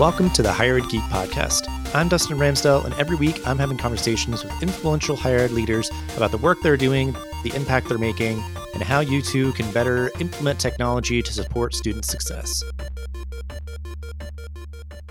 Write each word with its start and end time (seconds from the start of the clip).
Welcome 0.00 0.30
to 0.30 0.40
the 0.40 0.50
Higher 0.50 0.78
Ed 0.78 0.88
Geek 0.88 1.02
Podcast. 1.02 1.68
I'm 1.94 2.08
Dustin 2.08 2.38
Ramsdell, 2.38 2.86
and 2.86 2.94
every 2.94 3.16
week 3.16 3.46
I'm 3.46 3.58
having 3.58 3.76
conversations 3.76 4.42
with 4.42 4.62
influential 4.62 5.14
higher 5.14 5.40
ed 5.40 5.50
leaders 5.50 5.90
about 6.16 6.30
the 6.30 6.38
work 6.38 6.56
they're 6.62 6.78
doing, 6.78 7.14
the 7.42 7.52
impact 7.54 7.90
they're 7.90 7.98
making, 7.98 8.42
and 8.72 8.82
how 8.82 9.00
you 9.00 9.20
too 9.20 9.52
can 9.52 9.70
better 9.72 10.10
implement 10.18 10.58
technology 10.58 11.20
to 11.20 11.30
support 11.34 11.74
student 11.74 12.06
success. 12.06 12.62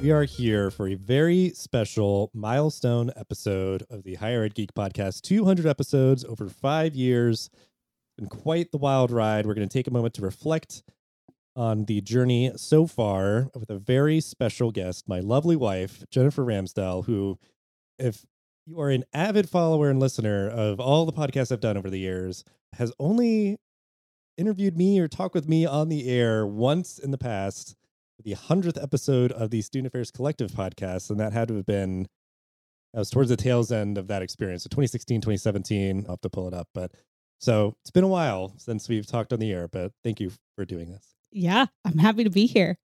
We 0.01 0.09
are 0.09 0.23
here 0.23 0.71
for 0.71 0.87
a 0.87 0.95
very 0.95 1.51
special 1.51 2.31
milestone 2.33 3.11
episode 3.15 3.83
of 3.91 4.01
the 4.01 4.15
Higher 4.15 4.41
Ed 4.41 4.55
Geek 4.55 4.73
Podcast 4.73 5.21
200 5.21 5.67
episodes 5.67 6.25
over 6.25 6.49
five 6.49 6.95
years. 6.95 7.51
Been 8.17 8.25
quite 8.25 8.71
the 8.71 8.79
wild 8.79 9.11
ride. 9.11 9.45
We're 9.45 9.53
going 9.53 9.69
to 9.69 9.71
take 9.71 9.85
a 9.85 9.91
moment 9.91 10.15
to 10.15 10.23
reflect 10.23 10.81
on 11.59 11.83
the 11.85 11.99
journey 11.99 12.53
so 12.55 12.87
far 12.87 13.49
with 13.53 13.69
a 13.69 13.77
very 13.77 14.21
special 14.21 14.71
guest, 14.71 15.09
my 15.09 15.19
lovely 15.19 15.57
wife, 15.57 16.05
Jennifer 16.09 16.45
Ramsdell, 16.45 17.05
who, 17.05 17.37
if 17.99 18.25
you 18.65 18.79
are 18.79 18.89
an 18.89 19.03
avid 19.13 19.49
follower 19.49 19.89
and 19.89 19.99
listener 19.99 20.49
of 20.49 20.79
all 20.79 21.05
the 21.05 21.11
podcasts 21.11 21.51
I've 21.51 21.59
done 21.59 21.75
over 21.75 21.89
the 21.89 21.99
years, 21.99 22.45
has 22.75 22.93
only 22.97 23.57
interviewed 24.37 24.77
me 24.77 25.01
or 25.01 25.09
talked 25.09 25.35
with 25.35 25.49
me 25.49 25.65
on 25.65 25.89
the 25.89 26.07
air 26.09 26.47
once 26.47 26.97
in 26.97 27.11
the 27.11 27.17
past, 27.17 27.75
the 28.23 28.35
100th 28.35 28.81
episode 28.81 29.33
of 29.33 29.49
the 29.49 29.61
Student 29.61 29.87
Affairs 29.87 30.11
Collective 30.11 30.51
podcast. 30.51 31.09
And 31.09 31.19
that 31.19 31.33
had 31.33 31.49
to 31.49 31.55
have 31.55 31.65
been, 31.65 32.07
I 32.95 32.99
was 32.99 33.09
towards 33.09 33.31
the 33.31 33.35
tails 33.35 33.69
end 33.69 33.97
of 33.97 34.07
that 34.07 34.21
experience. 34.21 34.63
So 34.63 34.69
2016, 34.69 35.19
2017, 35.19 36.05
I'll 36.05 36.13
have 36.13 36.21
to 36.21 36.29
pull 36.29 36.47
it 36.47 36.53
up. 36.53 36.69
But 36.73 36.93
so 37.37 37.75
it's 37.81 37.91
been 37.91 38.05
a 38.05 38.07
while 38.07 38.53
since 38.55 38.87
we've 38.87 39.05
talked 39.05 39.33
on 39.33 39.39
the 39.39 39.51
air, 39.51 39.67
but 39.67 39.91
thank 40.05 40.21
you 40.21 40.31
for 40.55 40.63
doing 40.63 40.89
this. 40.89 41.18
Yeah, 41.31 41.67
I'm 41.85 41.97
happy 41.97 42.23
to 42.23 42.29
be 42.29 42.45
here. 42.45 42.77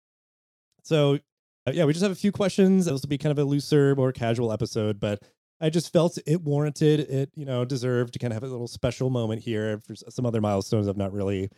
So, 0.83 1.19
uh, 1.65 1.71
yeah, 1.73 1.85
we 1.85 1.93
just 1.93 2.03
have 2.03 2.11
a 2.11 2.15
few 2.15 2.31
questions. 2.31 2.85
This 2.85 3.01
will 3.01 3.07
be 3.07 3.17
kind 3.17 3.31
of 3.31 3.39
a 3.39 3.47
looser, 3.47 3.95
more 3.95 4.11
casual 4.11 4.51
episode, 4.51 4.99
but 4.99 5.23
I 5.61 5.69
just 5.69 5.93
felt 5.93 6.17
it 6.25 6.41
warranted, 6.41 6.99
it, 7.01 7.31
you 7.35 7.45
know, 7.45 7.63
deserved 7.63 8.13
to 8.13 8.19
kind 8.19 8.33
of 8.33 8.35
have 8.35 8.43
a 8.43 8.51
little 8.51 8.67
special 8.67 9.09
moment 9.09 9.41
here. 9.41 9.81
For 9.87 9.95
some 9.95 10.25
other 10.25 10.41
milestones, 10.41 10.87
I've 10.87 10.97
not 10.97 11.13
really 11.13 11.49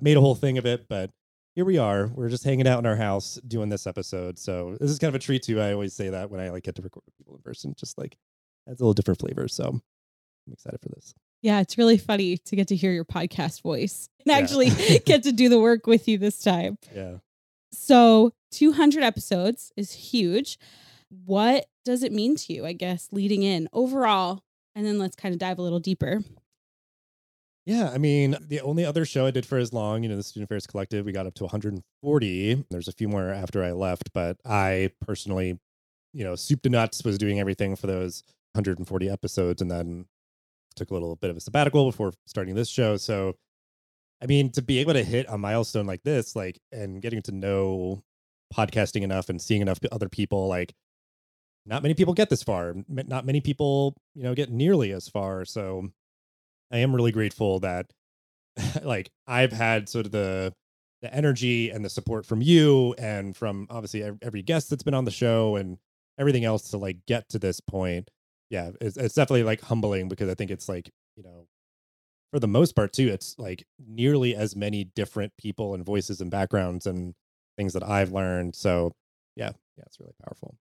made 0.00 0.16
a 0.16 0.20
whole 0.20 0.34
thing 0.34 0.56
of 0.56 0.64
it, 0.64 0.86
but 0.88 1.10
here 1.54 1.66
we 1.66 1.76
are. 1.76 2.06
We're 2.06 2.30
just 2.30 2.44
hanging 2.44 2.66
out 2.66 2.78
in 2.78 2.86
our 2.86 2.96
house 2.96 3.38
doing 3.46 3.68
this 3.68 3.86
episode. 3.86 4.38
So, 4.38 4.78
this 4.80 4.90
is 4.90 4.98
kind 4.98 5.10
of 5.10 5.14
a 5.14 5.18
treat 5.18 5.42
too. 5.42 5.60
I 5.60 5.72
always 5.72 5.92
say 5.92 6.08
that 6.08 6.30
when 6.30 6.40
I 6.40 6.48
like 6.48 6.62
get 6.62 6.76
to 6.76 6.82
record 6.82 7.02
with 7.04 7.16
people 7.18 7.36
in 7.36 7.42
person, 7.42 7.74
just 7.76 7.98
like 7.98 8.16
adds 8.66 8.80
a 8.80 8.84
little 8.84 8.94
different 8.94 9.20
flavor. 9.20 9.46
So, 9.46 9.64
I'm 9.66 10.52
excited 10.52 10.80
for 10.80 10.88
this. 10.88 11.12
Yeah, 11.42 11.60
it's 11.60 11.78
really 11.78 11.96
funny 11.98 12.36
to 12.36 12.56
get 12.56 12.68
to 12.68 12.76
hear 12.76 12.92
your 12.92 13.04
podcast 13.04 13.62
voice 13.62 14.08
and 14.20 14.26
Yeah. 14.26 14.38
actually 14.38 14.70
get 15.06 15.22
to 15.24 15.32
do 15.32 15.48
the 15.48 15.58
work 15.60 15.86
with 15.86 16.06
you 16.08 16.18
this 16.18 16.40
time. 16.42 16.78
Yeah. 16.94 17.16
So, 17.72 18.32
200 18.52 19.02
episodes 19.02 19.72
is 19.76 19.92
huge. 19.92 20.58
What 21.24 21.66
does 21.84 22.02
it 22.02 22.12
mean 22.12 22.36
to 22.36 22.52
you, 22.52 22.66
I 22.66 22.72
guess, 22.72 23.08
leading 23.12 23.42
in 23.42 23.68
overall? 23.72 24.42
And 24.74 24.84
then 24.86 24.98
let's 24.98 25.16
kind 25.16 25.32
of 25.32 25.38
dive 25.38 25.58
a 25.58 25.62
little 25.62 25.78
deeper. 25.80 26.20
Yeah, 27.66 27.90
I 27.92 27.98
mean, 27.98 28.36
the 28.40 28.60
only 28.62 28.84
other 28.84 29.04
show 29.04 29.26
I 29.26 29.30
did 29.30 29.46
for 29.46 29.58
as 29.58 29.72
long, 29.72 30.02
you 30.02 30.08
know, 30.08 30.16
the 30.16 30.22
Student 30.22 30.48
Affairs 30.48 30.66
Collective, 30.66 31.04
we 31.06 31.12
got 31.12 31.26
up 31.26 31.34
to 31.34 31.44
140. 31.44 32.64
There's 32.70 32.88
a 32.88 32.92
few 32.92 33.08
more 33.08 33.28
after 33.30 33.62
I 33.62 33.72
left, 33.72 34.12
but 34.12 34.38
I 34.44 34.90
personally, 35.00 35.58
you 36.12 36.24
know, 36.24 36.34
soup 36.34 36.62
to 36.62 36.70
nuts 36.70 37.04
was 37.04 37.18
doing 37.18 37.38
everything 37.38 37.76
for 37.76 37.86
those 37.86 38.24
140 38.54 39.08
episodes 39.08 39.62
and 39.62 39.70
then 39.70 40.06
took 40.80 40.90
a 40.90 40.94
little 40.94 41.16
bit 41.16 41.30
of 41.30 41.36
a 41.36 41.40
sabbatical 41.40 41.90
before 41.90 42.12
starting 42.26 42.54
this 42.54 42.68
show. 42.68 42.96
So, 42.96 43.34
I 44.22 44.26
mean, 44.26 44.50
to 44.52 44.62
be 44.62 44.78
able 44.78 44.94
to 44.94 45.04
hit 45.04 45.26
a 45.28 45.38
milestone 45.38 45.86
like 45.86 46.02
this, 46.02 46.34
like, 46.34 46.58
and 46.72 47.00
getting 47.00 47.22
to 47.22 47.32
know 47.32 48.02
podcasting 48.54 49.02
enough 49.02 49.28
and 49.28 49.40
seeing 49.40 49.62
enough 49.62 49.78
other 49.92 50.08
people, 50.08 50.48
like, 50.48 50.74
not 51.66 51.82
many 51.82 51.94
people 51.94 52.14
get 52.14 52.30
this 52.30 52.42
far. 52.42 52.74
Not 52.88 53.26
many 53.26 53.40
people, 53.40 53.96
you 54.14 54.22
know, 54.22 54.34
get 54.34 54.50
nearly 54.50 54.92
as 54.92 55.08
far. 55.08 55.44
So, 55.44 55.90
I 56.72 56.78
am 56.78 56.94
really 56.94 57.12
grateful 57.12 57.60
that 57.60 57.92
like 58.82 59.10
I've 59.26 59.52
had 59.52 59.88
sort 59.88 60.06
of 60.06 60.12
the 60.12 60.54
the 61.02 61.12
energy 61.14 61.70
and 61.70 61.84
the 61.84 61.88
support 61.88 62.26
from 62.26 62.42
you 62.42 62.94
and 62.98 63.34
from 63.34 63.66
obviously 63.70 64.04
every 64.20 64.42
guest 64.42 64.68
that's 64.68 64.82
been 64.82 64.94
on 64.94 65.06
the 65.06 65.10
show 65.10 65.56
and 65.56 65.78
everything 66.18 66.44
else 66.44 66.70
to 66.70 66.78
like 66.78 66.98
get 67.06 67.28
to 67.30 67.38
this 67.38 67.58
point. 67.58 68.10
Yeah, 68.50 68.70
it's, 68.80 68.96
it's 68.96 69.14
definitely 69.14 69.44
like 69.44 69.60
humbling 69.60 70.08
because 70.08 70.28
I 70.28 70.34
think 70.34 70.50
it's 70.50 70.68
like, 70.68 70.90
you 71.16 71.22
know, 71.22 71.46
for 72.32 72.40
the 72.40 72.48
most 72.48 72.74
part 72.76 72.92
too, 72.92 73.08
it's 73.08 73.36
like 73.38 73.66
nearly 73.86 74.36
as 74.36 74.56
many 74.56 74.84
different 74.84 75.32
people 75.38 75.74
and 75.74 75.84
voices 75.84 76.20
and 76.20 76.30
backgrounds 76.30 76.86
and 76.86 77.14
things 77.58 77.74
that 77.74 77.84
I've 77.84 78.12
learned. 78.12 78.54
So, 78.56 78.92
yeah, 79.36 79.52
yeah, 79.78 79.84
it's 79.86 80.00
really 80.00 80.14
powerful. 80.24 80.56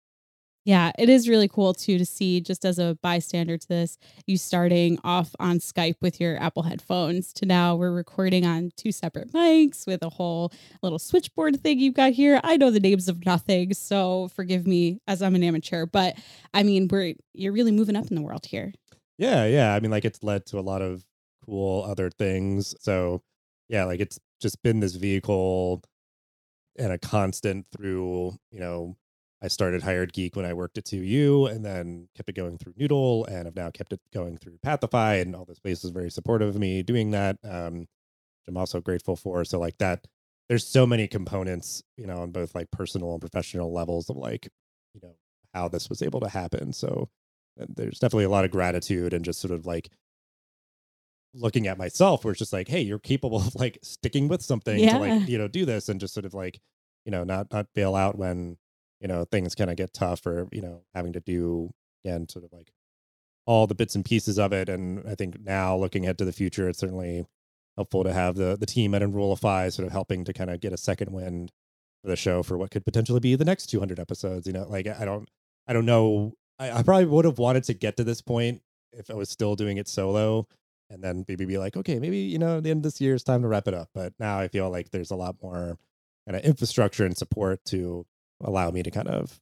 Yeah, 0.65 0.91
it 0.99 1.09
is 1.09 1.29
really 1.29 1.47
cool 1.47 1.73
too 1.73 1.97
to 1.97 2.05
see 2.05 2.41
just 2.41 2.65
as 2.65 2.77
a 2.79 2.97
bystander 3.01 3.57
to 3.57 3.67
this, 3.67 3.97
you 4.27 4.37
starting 4.37 4.99
off 5.03 5.33
on 5.39 5.59
Skype 5.59 5.95
with 6.01 6.19
your 6.19 6.39
Apple 6.41 6.63
headphones 6.63 7.33
to 7.33 7.45
now 7.45 7.75
we're 7.75 7.91
recording 7.91 8.45
on 8.45 8.71
two 8.75 8.91
separate 8.91 9.31
mics 9.31 9.87
with 9.87 10.03
a 10.03 10.09
whole 10.09 10.51
little 10.83 10.99
switchboard 10.99 11.59
thing 11.61 11.79
you've 11.79 11.93
got 11.93 12.11
here. 12.11 12.39
I 12.43 12.57
know 12.57 12.71
the 12.71 12.79
names 12.79 13.07
of 13.07 13.25
nothing, 13.25 13.73
so 13.73 14.29
forgive 14.35 14.67
me 14.67 14.99
as 15.07 15.21
I'm 15.21 15.33
an 15.33 15.43
amateur, 15.43 15.85
but 15.85 16.17
I 16.53 16.63
mean, 16.63 16.87
we're 16.91 17.15
you're 17.33 17.53
really 17.53 17.71
moving 17.71 17.95
up 17.95 18.07
in 18.07 18.15
the 18.15 18.21
world 18.21 18.45
here. 18.45 18.73
Yeah, 19.17 19.45
yeah. 19.45 19.73
I 19.73 19.79
mean, 19.79 19.91
like 19.91 20.05
it's 20.05 20.23
led 20.23 20.45
to 20.47 20.59
a 20.59 20.61
lot 20.61 20.81
of 20.81 21.03
cool 21.45 21.83
other 21.83 22.09
things. 22.09 22.75
So, 22.79 23.21
yeah, 23.69 23.85
like 23.85 23.99
it's 24.01 24.19
just 24.41 24.61
been 24.61 24.81
this 24.81 24.95
vehicle 24.95 25.83
and 26.77 26.91
a 26.93 26.97
constant 26.97 27.65
through, 27.75 28.37
you 28.51 28.59
know, 28.59 28.95
I 29.41 29.47
started 29.47 29.83
Higher 29.83 30.03
Ed 30.03 30.13
Geek 30.13 30.35
when 30.35 30.45
I 30.45 30.53
worked 30.53 30.77
at 30.77 30.85
2U 30.85 31.49
and 31.49 31.63
then 31.63 32.09
kept 32.15 32.27
it 32.27 32.35
going 32.35 32.57
through 32.57 32.73
Noodle 32.75 33.25
and 33.25 33.47
I've 33.47 33.55
now 33.55 33.71
kept 33.71 33.93
it 33.93 34.01
going 34.13 34.37
through 34.37 34.57
Pathify 34.61 35.15
and 35.15 35.35
all 35.35 35.45
those 35.45 35.59
places 35.59 35.91
very 35.91 36.11
supportive 36.11 36.49
of 36.49 36.59
me 36.59 36.83
doing 36.83 37.11
that. 37.11 37.37
Um, 37.43 37.79
which 37.79 37.87
I'm 38.49 38.57
also 38.57 38.81
grateful 38.81 39.15
for. 39.15 39.45
So, 39.45 39.59
like 39.59 39.77
that, 39.77 40.05
there's 40.49 40.67
so 40.67 40.85
many 40.85 41.07
components, 41.07 41.81
you 41.95 42.05
know, 42.05 42.17
on 42.17 42.31
both 42.31 42.53
like 42.53 42.71
personal 42.71 43.13
and 43.13 43.21
professional 43.21 43.73
levels 43.73 44.09
of 44.09 44.17
like, 44.17 44.49
you 44.93 45.01
know, 45.01 45.15
how 45.53 45.69
this 45.69 45.89
was 45.89 46.01
able 46.01 46.19
to 46.19 46.29
happen. 46.29 46.73
So, 46.73 47.09
uh, 47.59 47.65
there's 47.75 47.99
definitely 47.99 48.25
a 48.25 48.29
lot 48.29 48.45
of 48.45 48.51
gratitude 48.51 49.13
and 49.13 49.23
just 49.23 49.39
sort 49.39 49.53
of 49.53 49.65
like 49.65 49.89
looking 51.33 51.67
at 51.67 51.77
myself 51.77 52.25
where 52.25 52.31
it's 52.31 52.39
just 52.39 52.51
like 52.51 52.67
hey 52.67 52.81
you're 52.81 52.97
capable 52.97 53.37
of 53.37 53.53
like 53.53 53.77
sticking 53.83 54.27
with 54.27 54.41
something 54.41 54.79
to 54.79 54.97
like 54.97 55.29
you 55.29 55.37
know 55.37 55.47
do 55.47 55.63
this 55.63 55.87
and 55.87 55.99
just 55.99 56.11
sort 56.11 56.25
of 56.25 56.33
like 56.33 56.59
you 57.05 57.11
know 57.11 57.23
not 57.23 57.51
not 57.53 57.67
bail 57.75 57.95
out 57.95 58.17
when 58.17 58.57
you 58.99 59.07
know 59.07 59.25
things 59.25 59.55
kind 59.55 59.69
of 59.69 59.77
get 59.77 59.93
tough 59.93 60.25
or 60.25 60.47
you 60.51 60.61
know 60.61 60.81
having 60.93 61.13
to 61.13 61.19
do 61.19 61.71
again 62.03 62.27
sort 62.27 62.45
of 62.45 62.53
like 62.53 62.71
all 63.45 63.67
the 63.67 63.75
bits 63.75 63.95
and 63.95 64.05
pieces 64.05 64.37
of 64.37 64.53
it 64.53 64.69
and 64.69 65.07
i 65.07 65.15
think 65.15 65.39
now 65.41 65.75
looking 65.75 66.03
ahead 66.03 66.17
to 66.17 66.25
the 66.25 66.31
future 66.31 66.69
it's 66.69 66.79
certainly 66.79 67.25
helpful 67.77 68.03
to 68.03 68.13
have 68.13 68.35
the 68.35 68.57
the 68.59 68.65
team 68.65 68.93
at 68.93 69.01
enrollify 69.01 69.69
sort 69.69 69.85
of 69.85 69.91
helping 69.91 70.23
to 70.23 70.33
kind 70.33 70.49
of 70.49 70.59
get 70.59 70.73
a 70.73 70.77
second 70.77 71.11
wind 71.11 71.51
for 72.03 72.09
the 72.09 72.15
show 72.15 72.43
for 72.43 72.57
what 72.57 72.71
could 72.71 72.85
potentially 72.85 73.19
be 73.19 73.35
the 73.35 73.45
next 73.45 73.67
200 73.67 73.99
episodes 73.99 74.47
you 74.47 74.53
know 74.53 74.67
like 74.69 74.87
i 74.87 75.05
don't 75.05 75.29
i 75.67 75.73
don't 75.73 75.85
know 75.85 76.33
i, 76.59 76.71
I 76.71 76.83
probably 76.83 77.05
would 77.05 77.25
have 77.25 77.39
wanted 77.39 77.63
to 77.65 77.73
get 77.73 77.97
to 77.97 78.03
this 78.03 78.21
point 78.21 78.61
if 78.93 79.09
i 79.09 79.13
was 79.13 79.29
still 79.29 79.55
doing 79.55 79.77
it 79.77 79.87
solo 79.87 80.47
and 80.89 81.03
then 81.03 81.23
maybe 81.27 81.45
be 81.45 81.57
like 81.57 81.77
okay 81.77 81.99
maybe 81.99 82.17
you 82.17 82.39
know 82.39 82.59
the 82.59 82.71
end 82.71 82.79
of 82.79 82.91
this 82.91 83.01
year 83.01 83.15
it's 83.15 83.23
time 83.23 83.41
to 83.41 83.47
wrap 83.47 83.67
it 83.67 83.73
up 83.73 83.89
but 83.93 84.13
now 84.19 84.39
i 84.39 84.47
feel 84.47 84.69
like 84.69 84.91
there's 84.91 85.11
a 85.11 85.15
lot 85.15 85.35
more 85.41 85.77
kind 86.27 86.35
of 86.35 86.43
infrastructure 86.43 87.05
and 87.05 87.17
support 87.17 87.63
to 87.65 88.05
allow 88.43 88.71
me 88.71 88.83
to 88.83 88.91
kind 88.91 89.07
of 89.07 89.39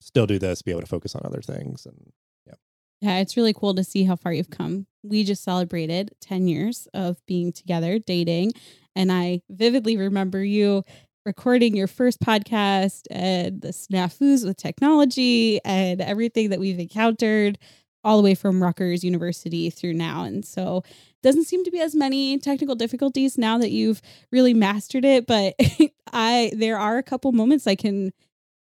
still 0.00 0.26
do 0.26 0.38
this 0.38 0.62
be 0.62 0.70
able 0.70 0.82
to 0.82 0.86
focus 0.86 1.14
on 1.14 1.22
other 1.24 1.40
things 1.40 1.86
and 1.86 2.12
Yeah, 2.46 2.54
Yeah, 3.00 3.18
it's 3.18 3.36
really 3.36 3.54
cool 3.54 3.74
to 3.74 3.84
see 3.84 4.04
how 4.04 4.16
far 4.16 4.32
you've 4.32 4.50
come. 4.50 4.86
We 5.02 5.24
just 5.24 5.42
celebrated 5.42 6.12
10 6.20 6.48
years 6.48 6.88
of 6.94 7.24
being 7.26 7.52
together, 7.52 7.98
dating, 7.98 8.52
and 8.94 9.12
I 9.12 9.42
vividly 9.50 9.96
remember 9.96 10.44
you 10.44 10.82
recording 11.24 11.74
your 11.74 11.88
first 11.88 12.20
podcast 12.20 13.02
and 13.10 13.60
the 13.60 13.68
snafus 13.68 14.44
with 14.44 14.56
technology 14.56 15.60
and 15.64 16.00
everything 16.00 16.50
that 16.50 16.60
we've 16.60 16.78
encountered 16.78 17.58
all 18.04 18.16
the 18.16 18.22
way 18.22 18.36
from 18.36 18.62
Rutgers 18.62 19.02
University 19.02 19.68
through 19.68 19.94
now. 19.94 20.22
And 20.22 20.44
so 20.44 20.84
doesn't 21.24 21.46
seem 21.46 21.64
to 21.64 21.72
be 21.72 21.80
as 21.80 21.96
many 21.96 22.38
technical 22.38 22.76
difficulties 22.76 23.36
now 23.36 23.58
that 23.58 23.72
you've 23.72 24.00
really 24.30 24.54
mastered 24.54 25.04
it, 25.04 25.26
but 25.26 25.56
I 26.12 26.52
there 26.54 26.78
are 26.78 26.98
a 26.98 27.02
couple 27.02 27.32
moments 27.32 27.66
I 27.66 27.74
can 27.74 28.12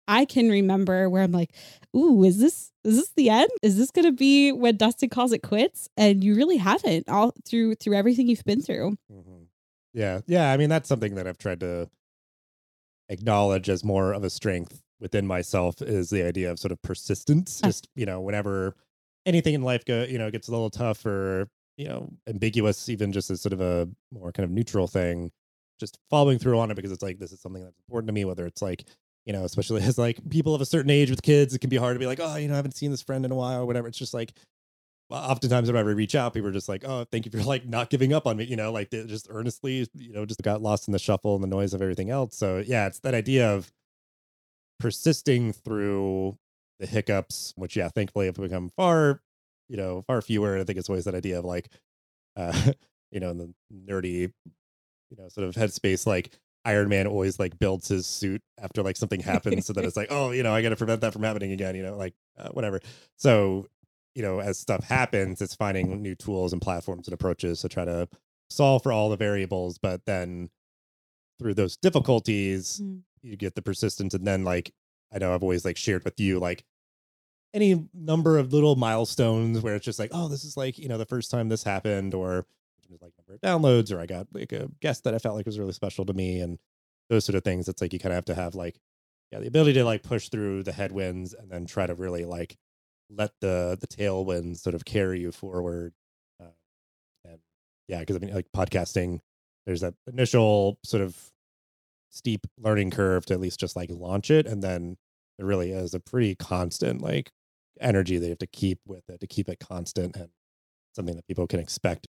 I 0.07 0.25
can 0.25 0.49
remember 0.49 1.09
where 1.09 1.23
I'm 1.23 1.31
like, 1.31 1.51
ooh, 1.95 2.23
is 2.23 2.39
this 2.39 2.71
is 2.83 2.95
this 2.97 3.09
the 3.15 3.29
end? 3.29 3.49
Is 3.61 3.77
this 3.77 3.91
gonna 3.91 4.11
be 4.11 4.51
when 4.51 4.77
Dustin 4.77 5.09
calls 5.09 5.31
it 5.33 5.43
quits? 5.43 5.89
And 5.97 6.23
you 6.23 6.35
really 6.35 6.57
haven't 6.57 7.09
all 7.09 7.33
through 7.45 7.75
through 7.75 7.95
everything 7.95 8.27
you've 8.27 8.43
been 8.45 8.61
through. 8.61 8.97
Mhm. 9.11 9.47
Yeah, 9.93 10.21
yeah. 10.27 10.51
I 10.51 10.57
mean, 10.57 10.69
that's 10.69 10.87
something 10.89 11.15
that 11.15 11.27
I've 11.27 11.37
tried 11.37 11.59
to 11.61 11.89
acknowledge 13.09 13.69
as 13.69 13.83
more 13.83 14.13
of 14.13 14.23
a 14.23 14.29
strength 14.29 14.81
within 14.99 15.25
myself 15.27 15.81
is 15.81 16.09
the 16.09 16.23
idea 16.23 16.51
of 16.51 16.59
sort 16.59 16.71
of 16.71 16.81
persistence. 16.81 17.61
Uh. 17.63 17.67
Just 17.67 17.87
you 17.95 18.05
know, 18.05 18.21
whenever 18.21 18.75
anything 19.25 19.53
in 19.53 19.61
life 19.61 19.85
go, 19.85 20.03
you 20.03 20.17
know, 20.17 20.31
gets 20.31 20.47
a 20.47 20.51
little 20.51 20.69
tough 20.69 21.05
or 21.05 21.47
you 21.77 21.87
know, 21.87 22.09
ambiguous, 22.27 22.89
even 22.89 23.11
just 23.11 23.29
as 23.29 23.39
sort 23.39 23.53
of 23.53 23.61
a 23.61 23.87
more 24.11 24.31
kind 24.31 24.43
of 24.45 24.49
neutral 24.49 24.87
thing, 24.87 25.31
just 25.79 25.99
following 26.09 26.39
through 26.39 26.57
on 26.57 26.71
it 26.71 26.75
because 26.75 26.91
it's 26.91 27.03
like 27.03 27.19
this 27.19 27.31
is 27.31 27.39
something 27.39 27.63
that's 27.63 27.77
important 27.87 28.07
to 28.07 28.13
me. 28.13 28.25
Whether 28.25 28.45
it's 28.47 28.61
like 28.61 28.85
you 29.27 29.33
know, 29.33 29.43
especially 29.43 29.81
as 29.83 29.99
like 29.99 30.27
people 30.29 30.55
of 30.55 30.61
a 30.61 30.65
certain 30.65 30.89
age 30.89 31.11
with 31.11 31.21
kids, 31.21 31.53
it 31.53 31.59
can 31.59 31.69
be 31.69 31.77
hard 31.77 31.93
to 31.93 31.99
be 31.99 32.07
like, 32.07 32.19
oh, 32.19 32.37
you 32.37 32.47
know, 32.47 32.53
I 32.53 32.57
haven't 32.57 32.75
seen 32.75 32.89
this 32.89 33.03
friend 33.03 33.25
in 33.25 33.31
a 33.31 33.35
while 33.35 33.61
or 33.61 33.65
whatever. 33.65 33.87
It's 33.87 33.97
just 33.97 34.13
like, 34.13 34.31
oftentimes 35.09 35.69
whenever 35.69 35.89
I 35.89 35.93
reach 35.93 36.15
out, 36.15 36.33
people 36.33 36.49
are 36.49 36.53
just 36.53 36.69
like, 36.69 36.83
oh, 36.85 37.05
thank 37.11 37.25
you 37.25 37.31
for 37.31 37.43
like 37.43 37.67
not 37.67 37.89
giving 37.89 38.13
up 38.13 38.25
on 38.25 38.37
me, 38.37 38.45
you 38.45 38.55
know, 38.55 38.71
like 38.71 38.89
they 38.89 39.05
just 39.05 39.27
earnestly, 39.29 39.87
you 39.93 40.13
know, 40.13 40.25
just 40.25 40.41
got 40.41 40.61
lost 40.61 40.87
in 40.87 40.93
the 40.93 40.99
shuffle 40.99 41.35
and 41.35 41.43
the 41.43 41.47
noise 41.47 41.73
of 41.73 41.81
everything 41.81 42.09
else. 42.09 42.35
So 42.35 42.63
yeah, 42.65 42.87
it's 42.87 42.99
that 42.99 43.13
idea 43.13 43.53
of 43.53 43.71
persisting 44.79 45.51
through 45.51 46.37
the 46.79 46.85
hiccups, 46.85 47.53
which 47.57 47.75
yeah, 47.75 47.89
thankfully 47.89 48.27
have 48.27 48.35
become 48.35 48.69
far, 48.77 49.21
you 49.67 49.75
know, 49.75 50.03
far 50.07 50.21
fewer. 50.21 50.57
I 50.57 50.63
think 50.63 50.79
it's 50.79 50.89
always 50.89 51.05
that 51.05 51.15
idea 51.15 51.39
of 51.39 51.45
like, 51.45 51.69
uh, 52.37 52.71
you 53.11 53.19
know, 53.19 53.31
in 53.31 53.37
the 53.37 53.53
nerdy, 53.73 54.31
you 55.09 55.17
know, 55.17 55.27
sort 55.29 55.47
of 55.47 55.55
headspace, 55.55 56.05
like 56.05 56.31
Iron 56.67 56.89
Man 56.89 57.07
always 57.07 57.39
like 57.39 57.57
builds 57.57 57.87
his 57.87 58.05
suit 58.05 58.41
after 58.61 58.83
like 58.83 58.97
something 58.97 59.21
happens, 59.21 59.65
so 59.65 59.73
that 59.73 59.85
it's 59.85 59.95
like, 59.95 60.07
oh, 60.11 60.31
you 60.31 60.43
know, 60.43 60.53
I 60.53 60.61
got 60.61 60.69
to 60.69 60.75
prevent 60.75 61.01
that 61.01 61.13
from 61.13 61.23
happening 61.23 61.53
again, 61.53 61.75
you 61.75 61.81
know, 61.81 61.95
like 61.95 62.13
uh, 62.37 62.49
whatever. 62.49 62.81
So, 63.15 63.67
you 64.15 64.21
know, 64.21 64.39
as 64.39 64.59
stuff 64.59 64.83
happens, 64.83 65.41
it's 65.41 65.55
finding 65.55 66.01
new 66.01 66.13
tools 66.13 66.51
and 66.51 66.61
platforms 66.61 67.07
and 67.07 67.13
approaches 67.13 67.61
to 67.61 67.69
try 67.69 67.85
to 67.85 68.09
solve 68.49 68.83
for 68.83 68.91
all 68.91 69.09
the 69.09 69.17
variables, 69.17 69.77
but 69.77 70.01
then 70.05 70.49
through 71.39 71.53
those 71.53 71.77
difficulties, 71.77 72.81
mm. 72.83 73.01
you 73.21 73.37
get 73.37 73.55
the 73.55 73.61
persistence, 73.61 74.13
and 74.13 74.27
then 74.27 74.43
like 74.43 74.73
I 75.13 75.19
know 75.19 75.33
I've 75.33 75.43
always 75.43 75.63
like 75.63 75.77
shared 75.77 76.03
with 76.03 76.19
you 76.19 76.37
like 76.37 76.65
any 77.53 77.87
number 77.93 78.37
of 78.37 78.51
little 78.51 78.75
milestones 78.75 79.61
where 79.61 79.75
it's 79.75 79.85
just 79.85 79.99
like, 79.99 80.11
oh, 80.13 80.27
this 80.27 80.43
is 80.43 80.57
like, 80.57 80.77
you 80.77 80.89
know, 80.89 80.97
the 80.97 81.05
first 81.05 81.31
time 81.31 81.47
this 81.47 81.63
happened, 81.63 82.13
or 82.13 82.45
like 83.01 83.13
number 83.17 83.33
of 83.33 83.41
downloads, 83.41 83.93
or 83.93 83.99
I 83.99 84.05
got 84.05 84.27
like 84.33 84.51
a 84.51 84.69
guest 84.81 85.03
that 85.03 85.13
I 85.13 85.19
felt 85.19 85.35
like 85.35 85.45
was 85.45 85.59
really 85.59 85.73
special 85.73 86.05
to 86.05 86.13
me, 86.13 86.39
and 86.39 86.59
those 87.09 87.25
sort 87.25 87.35
of 87.35 87.43
things. 87.43 87.67
It's 87.67 87.81
like 87.81 87.93
you 87.93 87.99
kind 87.99 88.13
of 88.13 88.17
have 88.17 88.25
to 88.25 88.35
have 88.35 88.55
like, 88.55 88.79
yeah, 89.31 89.39
the 89.39 89.47
ability 89.47 89.73
to 89.73 89.85
like 89.85 90.03
push 90.03 90.29
through 90.29 90.63
the 90.63 90.71
headwinds 90.71 91.33
and 91.33 91.49
then 91.51 91.65
try 91.65 91.85
to 91.87 91.95
really 91.95 92.25
like 92.25 92.57
let 93.09 93.31
the 93.41 93.77
the 93.79 93.87
tailwinds 93.87 94.57
sort 94.57 94.75
of 94.75 94.85
carry 94.85 95.19
you 95.19 95.31
forward. 95.31 95.93
Uh, 96.41 96.51
and 97.25 97.39
yeah, 97.87 97.99
because 97.99 98.15
I 98.15 98.19
mean, 98.19 98.33
like 98.33 98.51
podcasting, 98.55 99.19
there's 99.65 99.81
that 99.81 99.95
initial 100.11 100.79
sort 100.83 101.03
of 101.03 101.31
steep 102.09 102.47
learning 102.57 102.91
curve 102.91 103.25
to 103.27 103.33
at 103.33 103.39
least 103.39 103.59
just 103.59 103.75
like 103.75 103.89
launch 103.91 104.31
it, 104.31 104.47
and 104.47 104.63
then 104.63 104.97
it 105.39 105.45
really 105.45 105.71
is 105.71 105.93
a 105.93 105.99
pretty 105.99 106.35
constant 106.35 107.01
like 107.01 107.31
energy 107.79 108.17
that 108.17 108.25
you 108.25 108.31
have 108.31 108.39
to 108.39 108.47
keep 108.47 108.79
with 108.87 109.07
it 109.09 109.19
to 109.19 109.27
keep 109.27 109.47
it 109.47 109.59
constant 109.59 110.15
and 110.15 110.29
something 110.95 111.15
that 111.15 111.27
people 111.27 111.47
can 111.47 111.59
expect. 111.59 112.07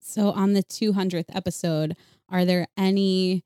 So 0.00 0.30
on 0.30 0.54
the 0.54 0.62
200th 0.62 1.34
episode, 1.34 1.96
are 2.28 2.44
there 2.44 2.66
any 2.76 3.44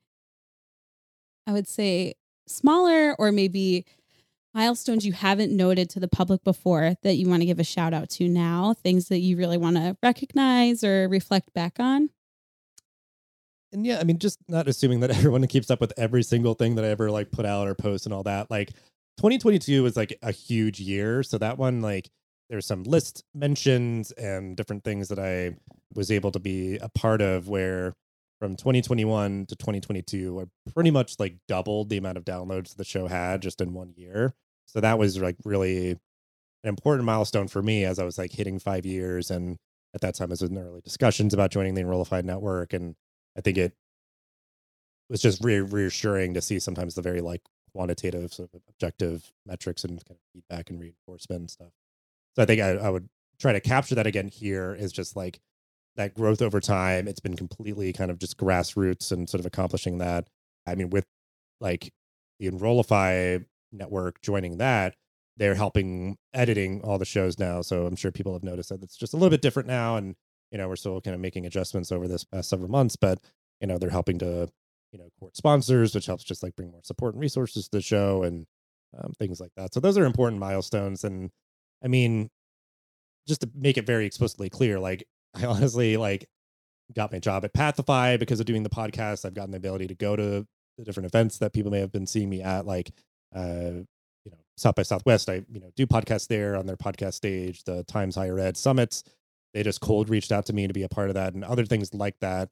I 1.46 1.52
would 1.52 1.68
say 1.68 2.14
smaller 2.46 3.14
or 3.18 3.30
maybe 3.32 3.84
milestones 4.54 5.04
you 5.04 5.12
haven't 5.12 5.54
noted 5.54 5.90
to 5.90 6.00
the 6.00 6.08
public 6.08 6.42
before 6.44 6.94
that 7.02 7.14
you 7.16 7.28
want 7.28 7.42
to 7.42 7.46
give 7.46 7.58
a 7.58 7.64
shout 7.64 7.92
out 7.92 8.08
to 8.08 8.28
now, 8.28 8.72
things 8.72 9.08
that 9.08 9.18
you 9.18 9.36
really 9.36 9.58
want 9.58 9.76
to 9.76 9.96
recognize 10.02 10.84
or 10.84 11.08
reflect 11.08 11.52
back 11.52 11.78
on? 11.78 12.10
And 13.72 13.84
yeah, 13.84 13.98
I 13.98 14.04
mean, 14.04 14.18
just 14.18 14.38
not 14.48 14.68
assuming 14.68 15.00
that 15.00 15.10
everyone 15.16 15.46
keeps 15.48 15.70
up 15.70 15.80
with 15.80 15.92
every 15.96 16.22
single 16.22 16.54
thing 16.54 16.76
that 16.76 16.84
I 16.84 16.88
ever 16.88 17.10
like 17.10 17.30
put 17.32 17.44
out 17.44 17.66
or 17.66 17.74
post 17.74 18.06
and 18.06 18.14
all 18.14 18.22
that. 18.22 18.50
Like 18.50 18.70
2022 19.18 19.82
was 19.82 19.96
like 19.96 20.16
a 20.22 20.30
huge 20.30 20.80
year. 20.80 21.22
So 21.22 21.38
that 21.38 21.58
one, 21.58 21.82
like, 21.82 22.08
there's 22.50 22.66
some 22.66 22.84
list 22.84 23.24
mentions 23.34 24.12
and 24.12 24.56
different 24.56 24.84
things 24.84 25.08
that 25.08 25.18
I 25.18 25.56
was 25.94 26.10
able 26.10 26.30
to 26.32 26.40
be 26.40 26.76
a 26.78 26.88
part 26.88 27.20
of 27.20 27.48
where 27.48 27.94
from 28.40 28.56
2021 28.56 29.46
to 29.46 29.56
2022 29.56 30.40
I 30.40 30.70
pretty 30.72 30.90
much 30.90 31.16
like 31.18 31.36
doubled 31.48 31.88
the 31.88 31.96
amount 31.96 32.18
of 32.18 32.24
downloads 32.24 32.76
the 32.76 32.84
show 32.84 33.06
had 33.06 33.42
just 33.42 33.60
in 33.60 33.72
one 33.72 33.94
year. 33.96 34.34
So 34.66 34.80
that 34.80 34.98
was 34.98 35.20
like 35.20 35.36
really 35.44 35.90
an 35.90 36.68
important 36.68 37.04
milestone 37.04 37.48
for 37.48 37.62
me 37.62 37.84
as 37.84 37.98
I 37.98 38.04
was 38.04 38.18
like 38.18 38.32
hitting 38.32 38.58
five 38.58 38.86
years. 38.86 39.30
And 39.30 39.58
at 39.94 40.00
that 40.00 40.14
time, 40.14 40.30
I 40.30 40.32
was 40.32 40.42
in 40.42 40.58
early 40.58 40.80
discussions 40.80 41.34
about 41.34 41.50
joining 41.50 41.74
the 41.74 41.82
Enrollify 41.82 42.22
network. 42.22 42.72
And 42.72 42.96
I 43.36 43.40
think 43.40 43.58
it 43.58 43.74
was 45.08 45.20
just 45.20 45.44
re- 45.44 45.60
reassuring 45.60 46.34
to 46.34 46.42
see 46.42 46.58
sometimes 46.58 46.94
the 46.94 47.02
very 47.02 47.20
like 47.20 47.42
quantitative 47.74 48.32
sort 48.32 48.50
of 48.54 48.62
objective 48.68 49.32
metrics 49.46 49.84
and 49.84 50.04
kind 50.04 50.18
of 50.18 50.32
feedback 50.32 50.70
and 50.70 50.80
reinforcement 50.80 51.40
and 51.40 51.50
stuff. 51.50 51.72
So 52.34 52.42
I 52.42 52.46
think 52.46 52.60
I, 52.60 52.70
I 52.70 52.88
would 52.88 53.08
try 53.38 53.52
to 53.52 53.60
capture 53.60 53.94
that 53.94 54.06
again 54.06 54.28
here 54.28 54.74
is 54.74 54.92
just 54.92 55.16
like 55.16 55.40
that 55.96 56.14
growth 56.14 56.42
over 56.42 56.60
time. 56.60 57.06
It's 57.08 57.20
been 57.20 57.36
completely 57.36 57.92
kind 57.92 58.10
of 58.10 58.18
just 58.18 58.36
grassroots 58.36 59.12
and 59.12 59.28
sort 59.28 59.40
of 59.40 59.46
accomplishing 59.46 59.98
that. 59.98 60.28
I 60.66 60.74
mean, 60.74 60.90
with 60.90 61.06
like 61.60 61.92
the 62.38 62.48
Enrollify 62.48 63.38
network 63.72 64.20
joining 64.22 64.58
that, 64.58 64.94
they're 65.36 65.54
helping 65.54 66.16
editing 66.32 66.80
all 66.82 66.98
the 66.98 67.04
shows 67.04 67.38
now. 67.38 67.60
So 67.60 67.86
I'm 67.86 67.96
sure 67.96 68.12
people 68.12 68.32
have 68.32 68.44
noticed 68.44 68.68
that 68.68 68.82
it's 68.82 68.96
just 68.96 69.14
a 69.14 69.16
little 69.16 69.30
bit 69.30 69.42
different 69.42 69.68
now. 69.68 69.96
And, 69.96 70.14
you 70.50 70.58
know, 70.58 70.68
we're 70.68 70.76
still 70.76 71.00
kind 71.00 71.14
of 71.14 71.20
making 71.20 71.46
adjustments 71.46 71.90
over 71.90 72.06
this 72.06 72.24
past 72.24 72.48
several 72.48 72.70
months, 72.70 72.96
but, 72.96 73.18
you 73.60 73.66
know, 73.66 73.78
they're 73.78 73.90
helping 73.90 74.18
to, 74.18 74.48
you 74.92 74.98
know, 74.98 75.08
court 75.18 75.36
sponsors, 75.36 75.94
which 75.94 76.06
helps 76.06 76.24
just 76.24 76.42
like 76.42 76.54
bring 76.54 76.70
more 76.70 76.82
support 76.84 77.14
and 77.14 77.20
resources 77.20 77.64
to 77.64 77.78
the 77.78 77.82
show 77.82 78.22
and 78.22 78.46
um, 78.96 79.12
things 79.18 79.40
like 79.40 79.50
that. 79.56 79.74
So 79.74 79.80
those 79.80 79.98
are 79.98 80.04
important 80.04 80.40
milestones. 80.40 81.02
And 81.02 81.30
I 81.82 81.88
mean, 81.88 82.30
just 83.26 83.40
to 83.40 83.50
make 83.54 83.76
it 83.76 83.86
very 83.86 84.06
explicitly 84.06 84.48
clear, 84.48 84.78
like 84.78 85.04
I 85.42 85.46
honestly 85.46 85.96
like 85.96 86.28
got 86.94 87.12
my 87.12 87.18
job 87.18 87.44
at 87.44 87.52
Pathify 87.54 88.16
because 88.16 88.40
of 88.40 88.46
doing 88.46 88.62
the 88.62 88.70
podcast. 88.70 89.24
I've 89.24 89.34
gotten 89.34 89.50
the 89.50 89.56
ability 89.56 89.86
to 89.88 89.94
go 89.94 90.16
to 90.16 90.46
the 90.78 90.84
different 90.84 91.06
events 91.06 91.38
that 91.38 91.52
people 91.52 91.70
may 91.70 91.80
have 91.80 91.92
been 91.92 92.06
seeing 92.06 92.28
me 92.28 92.42
at, 92.42 92.66
like 92.66 92.90
uh, 93.34 93.82
you 94.24 94.30
know, 94.30 94.38
South 94.56 94.74
by 94.74 94.82
Southwest. 94.82 95.28
I, 95.28 95.44
you 95.50 95.60
know, 95.60 95.70
do 95.76 95.86
podcasts 95.86 96.28
there 96.28 96.56
on 96.56 96.66
their 96.66 96.76
podcast 96.76 97.14
stage, 97.14 97.64
the 97.64 97.84
Times 97.84 98.16
Higher 98.16 98.38
Ed 98.38 98.56
summits. 98.56 99.04
They 99.52 99.62
just 99.62 99.80
cold 99.80 100.08
reached 100.08 100.32
out 100.32 100.46
to 100.46 100.52
me 100.52 100.66
to 100.66 100.72
be 100.72 100.82
a 100.82 100.88
part 100.88 101.08
of 101.08 101.14
that. 101.14 101.34
And 101.34 101.44
other 101.44 101.64
things 101.64 101.94
like 101.94 102.18
that 102.20 102.50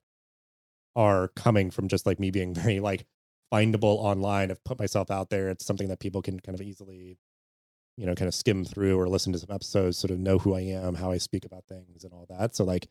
are 0.94 1.28
coming 1.28 1.70
from 1.70 1.88
just 1.88 2.06
like 2.06 2.20
me 2.20 2.30
being 2.30 2.54
very 2.54 2.80
like 2.80 3.06
findable 3.52 3.98
online. 3.98 4.50
I've 4.50 4.64
put 4.64 4.78
myself 4.78 5.10
out 5.10 5.30
there. 5.30 5.48
It's 5.50 5.64
something 5.64 5.88
that 5.88 6.00
people 6.00 6.22
can 6.22 6.40
kind 6.40 6.58
of 6.58 6.64
easily 6.64 7.18
you 7.96 8.06
know, 8.06 8.14
kind 8.14 8.28
of 8.28 8.34
skim 8.34 8.64
through 8.64 8.98
or 8.98 9.08
listen 9.08 9.32
to 9.32 9.38
some 9.38 9.54
episodes, 9.54 9.98
sort 9.98 10.10
of 10.10 10.18
know 10.18 10.38
who 10.38 10.54
I 10.54 10.60
am, 10.60 10.94
how 10.94 11.10
I 11.10 11.18
speak 11.18 11.44
about 11.44 11.64
things, 11.66 12.04
and 12.04 12.12
all 12.12 12.26
that. 12.30 12.56
So, 12.56 12.64
like 12.64 12.88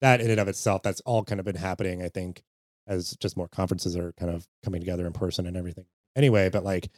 that 0.00 0.20
in 0.20 0.30
and 0.30 0.40
of 0.40 0.48
itself, 0.48 0.82
that's 0.82 1.00
all 1.02 1.24
kind 1.24 1.40
of 1.40 1.44
been 1.44 1.56
happening. 1.56 2.02
I 2.02 2.08
think 2.08 2.42
as 2.86 3.16
just 3.20 3.36
more 3.36 3.48
conferences 3.48 3.96
are 3.96 4.12
kind 4.18 4.32
of 4.32 4.46
coming 4.64 4.80
together 4.80 5.06
in 5.06 5.12
person 5.12 5.46
and 5.46 5.56
everything. 5.56 5.84
Anyway, 6.16 6.48
but 6.50 6.64
like 6.64 6.90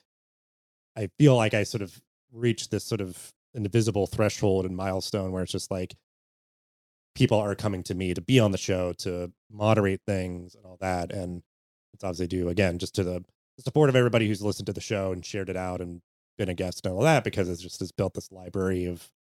I 0.97 1.09
feel 1.19 1.37
like 1.37 1.55
I 1.55 1.65
sort 1.65 1.83
of 1.83 2.01
reached 2.33 2.71
this 2.71 2.85
sort 2.85 3.01
of 3.01 3.33
invisible 3.55 4.07
threshold 4.07 4.65
and 4.65 4.77
milestone 4.77 5.33
where 5.33 5.43
it's 5.43 5.53
just 5.53 5.71
like 5.71 5.95
people 7.15 7.39
are 7.39 7.55
coming 7.55 7.83
to 7.83 7.95
me 7.95 8.15
to 8.15 8.23
be 8.23 8.41
on 8.41 8.53
the 8.53 8.59
show 8.59 8.93
to 8.95 9.31
moderate 9.51 10.01
things 10.07 10.55
and 10.55 10.65
all 10.65 10.79
that 10.81 11.13
and 11.13 11.43
it's 11.93 12.03
obviously 12.03 12.27
due 12.27 12.49
again 12.49 12.79
just 12.79 12.95
to 12.95 13.05
the 13.05 13.23
support 13.59 13.91
of 13.91 13.97
everybody 13.97 14.27
who's 14.27 14.41
listened 14.41 14.65
to 14.65 14.73
the 14.73 14.81
show 14.81 15.13
and 15.13 15.27
shared 15.27 15.51
it 15.51 15.57
out 15.57 15.83
and 15.83 16.01
been 16.39 16.49
a 16.49 16.55
guest 16.55 16.85
and 16.85 16.95
all 16.95 17.03
that 17.03 17.25
because 17.25 17.49
it's 17.49 17.63
just 17.63 17.81
has 17.81 17.93
built 17.93 18.15
this 18.15 18.33
library 18.33 18.87
of 18.87 19.11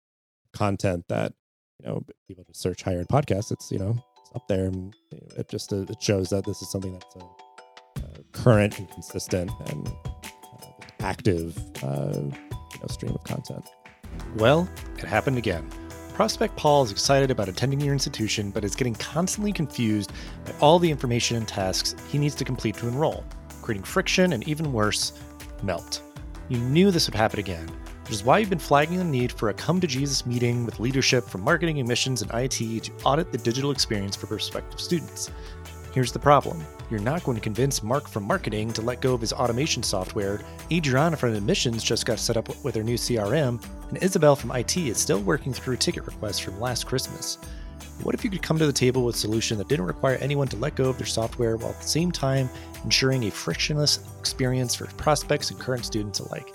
content 0.52 1.04
that 1.08 1.32
you 1.80 1.86
know 1.86 2.04
people 2.28 2.44
just 2.44 2.60
search 2.60 2.82
higher 2.82 3.04
podcasts. 3.04 3.52
It's 3.52 3.70
you 3.70 3.78
know 3.78 3.96
it's 4.18 4.30
up 4.34 4.46
there 4.48 4.66
and 4.66 4.94
it 5.36 5.48
just 5.48 5.72
uh, 5.72 5.82
it 5.88 6.00
shows 6.00 6.30
that 6.30 6.44
this 6.44 6.62
is 6.62 6.70
something 6.70 6.92
that's 6.92 7.16
a, 7.16 7.20
a 8.00 8.22
current 8.32 8.78
and 8.78 8.90
consistent 8.90 9.50
and 9.66 9.88
uh, 9.88 10.68
active 11.00 11.58
uh, 11.82 12.12
you 12.14 12.80
know, 12.80 12.86
stream 12.88 13.14
of 13.14 13.24
content. 13.24 13.68
Well, 14.36 14.68
it 14.98 15.04
happened 15.04 15.38
again. 15.38 15.68
Prospect 16.14 16.54
Paul 16.56 16.82
is 16.84 16.92
excited 16.92 17.30
about 17.30 17.48
attending 17.48 17.80
your 17.80 17.94
institution, 17.94 18.50
but 18.50 18.64
is 18.64 18.74
getting 18.74 18.94
constantly 18.94 19.50
confused 19.50 20.12
by 20.44 20.52
all 20.60 20.78
the 20.78 20.90
information 20.90 21.38
and 21.38 21.48
tasks 21.48 21.94
he 22.10 22.18
needs 22.18 22.34
to 22.34 22.44
complete 22.44 22.76
to 22.76 22.88
enroll, 22.88 23.24
creating 23.62 23.84
friction 23.84 24.34
and 24.34 24.46
even 24.46 24.74
worse, 24.74 25.18
melt. 25.62 26.02
You 26.52 26.58
knew 26.58 26.90
this 26.90 27.06
would 27.08 27.14
happen 27.14 27.40
again, 27.40 27.66
which 28.02 28.12
is 28.12 28.24
why 28.24 28.36
you've 28.36 28.50
been 28.50 28.58
flagging 28.58 28.98
the 28.98 29.04
need 29.04 29.32
for 29.32 29.48
a 29.48 29.54
come 29.54 29.80
to 29.80 29.86
Jesus 29.86 30.26
meeting 30.26 30.66
with 30.66 30.80
leadership 30.80 31.24
from 31.24 31.40
marketing, 31.40 31.80
admissions, 31.80 32.20
and 32.20 32.30
IT 32.34 32.50
to 32.82 32.92
audit 33.04 33.32
the 33.32 33.38
digital 33.38 33.70
experience 33.70 34.14
for 34.14 34.26
prospective 34.26 34.78
students. 34.78 35.30
Here's 35.94 36.12
the 36.12 36.18
problem 36.18 36.62
you're 36.90 37.00
not 37.00 37.24
going 37.24 37.36
to 37.36 37.42
convince 37.42 37.82
Mark 37.82 38.06
from 38.06 38.24
marketing 38.24 38.70
to 38.74 38.82
let 38.82 39.00
go 39.00 39.14
of 39.14 39.22
his 39.22 39.32
automation 39.32 39.82
software, 39.82 40.42
Adriana 40.70 41.16
from 41.16 41.32
admissions 41.32 41.82
just 41.82 42.04
got 42.04 42.18
set 42.18 42.36
up 42.36 42.50
with 42.62 42.74
her 42.74 42.82
new 42.82 42.96
CRM, 42.96 43.58
and 43.88 44.02
Isabel 44.02 44.36
from 44.36 44.50
IT 44.50 44.76
is 44.76 44.98
still 44.98 45.20
working 45.22 45.54
through 45.54 45.78
ticket 45.78 46.04
requests 46.04 46.38
from 46.38 46.60
last 46.60 46.84
Christmas. 46.84 47.38
What 48.02 48.16
if 48.16 48.24
you 48.24 48.30
could 48.30 48.42
come 48.42 48.58
to 48.58 48.66
the 48.66 48.72
table 48.72 49.04
with 49.04 49.14
a 49.14 49.18
solution 49.18 49.58
that 49.58 49.68
didn't 49.68 49.86
require 49.86 50.16
anyone 50.16 50.48
to 50.48 50.56
let 50.56 50.74
go 50.74 50.90
of 50.90 50.98
their 50.98 51.06
software 51.06 51.56
while 51.56 51.70
at 51.70 51.80
the 51.80 51.86
same 51.86 52.10
time 52.10 52.50
ensuring 52.82 53.24
a 53.24 53.30
frictionless 53.30 54.00
experience 54.18 54.74
for 54.74 54.86
prospects 54.96 55.52
and 55.52 55.60
current 55.60 55.84
students 55.84 56.18
alike? 56.18 56.52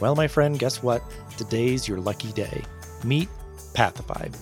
Well, 0.00 0.16
my 0.16 0.26
friend, 0.26 0.58
guess 0.58 0.82
what? 0.82 1.02
Today's 1.36 1.86
your 1.86 2.00
lucky 2.00 2.32
day. 2.32 2.62
Meet 3.04 3.28
Pathify, 3.74 4.28
an 4.28 4.32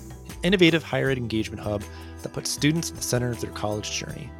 innovative 0.45 0.85
higher 0.85 1.11
ed 1.11 1.19
engagement 1.19 1.61
hub 1.61 1.83
that 2.23 2.33
puts 2.33 2.49
students 2.49 2.91
at 2.91 2.97
the 2.97 3.03
center 3.03 3.31
of 3.31 3.41
their 3.41 3.50
college 3.50 3.91
journey. 3.91 4.31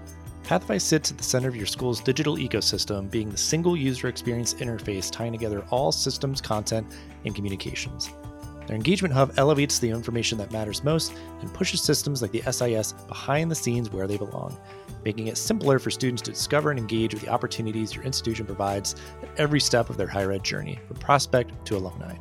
Pathify 0.45 0.79
sits 0.79 1.11
at 1.11 1.19
the 1.19 1.25
center 1.25 1.49
of 1.49 1.57
your 1.57 1.67
school's 1.67 2.01
digital 2.01 2.37
ecosystem, 2.37 3.11
being 3.11 3.31
the 3.31 3.37
single 3.37 3.77
user 3.77 4.07
experience 4.07 4.55
interface 4.55 5.11
tying 5.11 5.33
together 5.33 5.65
all 5.71 5.91
systems, 5.91 6.41
content, 6.41 6.87
and 7.25 7.35
communications. 7.35 8.11
Their 8.67 8.77
engagement 8.77 9.15
hub 9.15 9.33
elevates 9.37 9.79
the 9.79 9.91
information 9.91 10.39
that 10.39 10.51
matters 10.51 10.83
most 10.83 11.15
and 11.41 11.53
pushes 11.55 11.83
systems 11.83 12.21
like 12.21 12.33
the 12.33 12.43
SIS 12.51 12.93
behind 13.07 13.51
the 13.51 13.55
scenes 13.55 13.93
where 13.93 14.07
they 14.07 14.17
belong, 14.17 14.59
making 15.05 15.29
it 15.29 15.39
simpler 15.39 15.79
for 15.79 15.91
students 15.91 16.23
to 16.23 16.33
discover 16.33 16.71
and 16.71 16.79
engage 16.79 17.15
with 17.15 17.23
the 17.23 17.29
opportunities 17.29 17.95
your 17.95 18.05
institution 18.05 18.45
provides 18.45 18.97
at 19.23 19.29
every 19.39 19.61
step 19.61 19.89
of 19.89 19.97
their 19.97 20.09
higher 20.09 20.33
ed 20.33 20.43
journey, 20.43 20.81
from 20.89 20.97
prospect 20.97 21.65
to 21.67 21.77
alumni. 21.77 22.15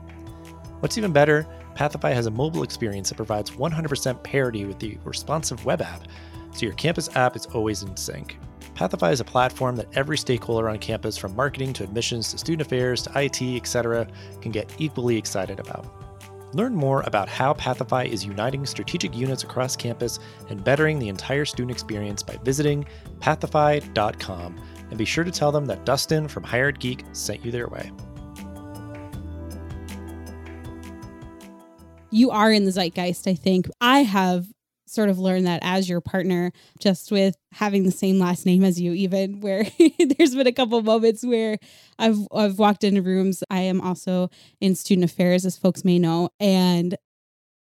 What's 0.82 0.98
even 0.98 1.12
better, 1.12 1.48
Pathify 1.74 2.12
has 2.12 2.28
a 2.28 2.32
mobile 2.32 2.62
experience 2.62 3.10
that 3.10 3.16
provides 3.16 3.52
100% 3.52 4.22
parity 4.22 4.66
with 4.66 4.78
the 4.78 5.00
responsive 5.04 5.66
web 5.66 5.82
app, 5.82 6.08
so 6.54 6.66
your 6.66 6.76
campus 6.76 7.10
app 7.16 7.36
is 7.36 7.48
always 7.48 7.82
in 7.82 7.98
sync. 7.98 8.38
Pathify 8.76 9.12
is 9.12 9.20
a 9.20 9.26
platform 9.26 9.76
that 9.78 9.88
every 9.98 10.18
stakeholder 10.18 10.70
on 10.70 10.78
campus, 10.78 11.18
from 11.18 11.36
marketing 11.36 11.74
to 11.74 11.84
admissions 11.84 12.30
to 12.32 12.38
student 12.38 12.62
affairs 12.62 13.02
to 13.04 13.12
IT, 13.20 13.42
etc., 13.42 14.06
can 14.42 14.52
get 14.52 14.74
equally 14.78 15.18
excited 15.18 15.60
about. 15.60 16.05
Learn 16.56 16.74
more 16.74 17.02
about 17.02 17.28
how 17.28 17.54
Pathify 17.54 18.06
is 18.06 18.24
uniting 18.24 18.66
strategic 18.66 19.14
units 19.14 19.44
across 19.44 19.76
campus 19.76 20.20
and 20.50 20.64
bettering 20.64 21.00
the 21.00 21.10
entire 21.10 21.44
student 21.44 21.70
experience 21.70 22.24
by 22.24 22.38
visiting 22.46 22.86
pathify.com 23.20 24.62
and 24.90 24.98
be 24.98 25.04
sure 25.04 25.26
to 25.26 25.32
tell 25.32 25.52
them 25.52 25.66
that 25.66 25.84
Dustin 25.84 26.30
from 26.30 26.44
Higher 26.44 26.70
Ed 26.70 26.80
Geek 26.80 27.04
sent 27.12 27.44
you 27.44 27.52
their 27.52 27.68
way. 27.68 27.92
You 32.10 32.32
are 32.32 32.54
in 32.54 32.64
the 32.64 32.72
zeitgeist, 32.72 33.28
I 33.28 33.34
think. 33.36 33.68
I 33.82 34.04
have 34.04 34.48
sort 34.96 35.10
of 35.10 35.20
learned 35.20 35.46
that 35.46 35.60
as 35.64 35.88
your 35.88 36.02
partner, 36.02 36.52
just 36.80 37.12
with 37.12 37.36
having 37.52 37.84
the 37.84 37.92
same 37.92 38.20
last 38.20 38.46
name 38.46 38.64
as 38.64 38.80
you, 38.80 38.94
even 38.94 39.40
where 39.42 39.66
there's 40.00 40.36
been 40.36 40.48
a 40.48 40.52
couple 40.52 40.82
moments 40.82 41.26
where 41.26 41.58
I've 42.00 42.18
I've 42.34 42.58
walked 42.58 42.84
into 42.84 43.02
rooms. 43.02 43.44
I 43.50 43.62
am 43.62 43.82
also 43.82 44.30
in 44.60 44.76
student 44.76 45.10
affairs, 45.10 45.46
as 45.46 45.58
folks 45.58 45.86
may 45.86 46.00
know, 46.00 46.30
and 46.40 46.96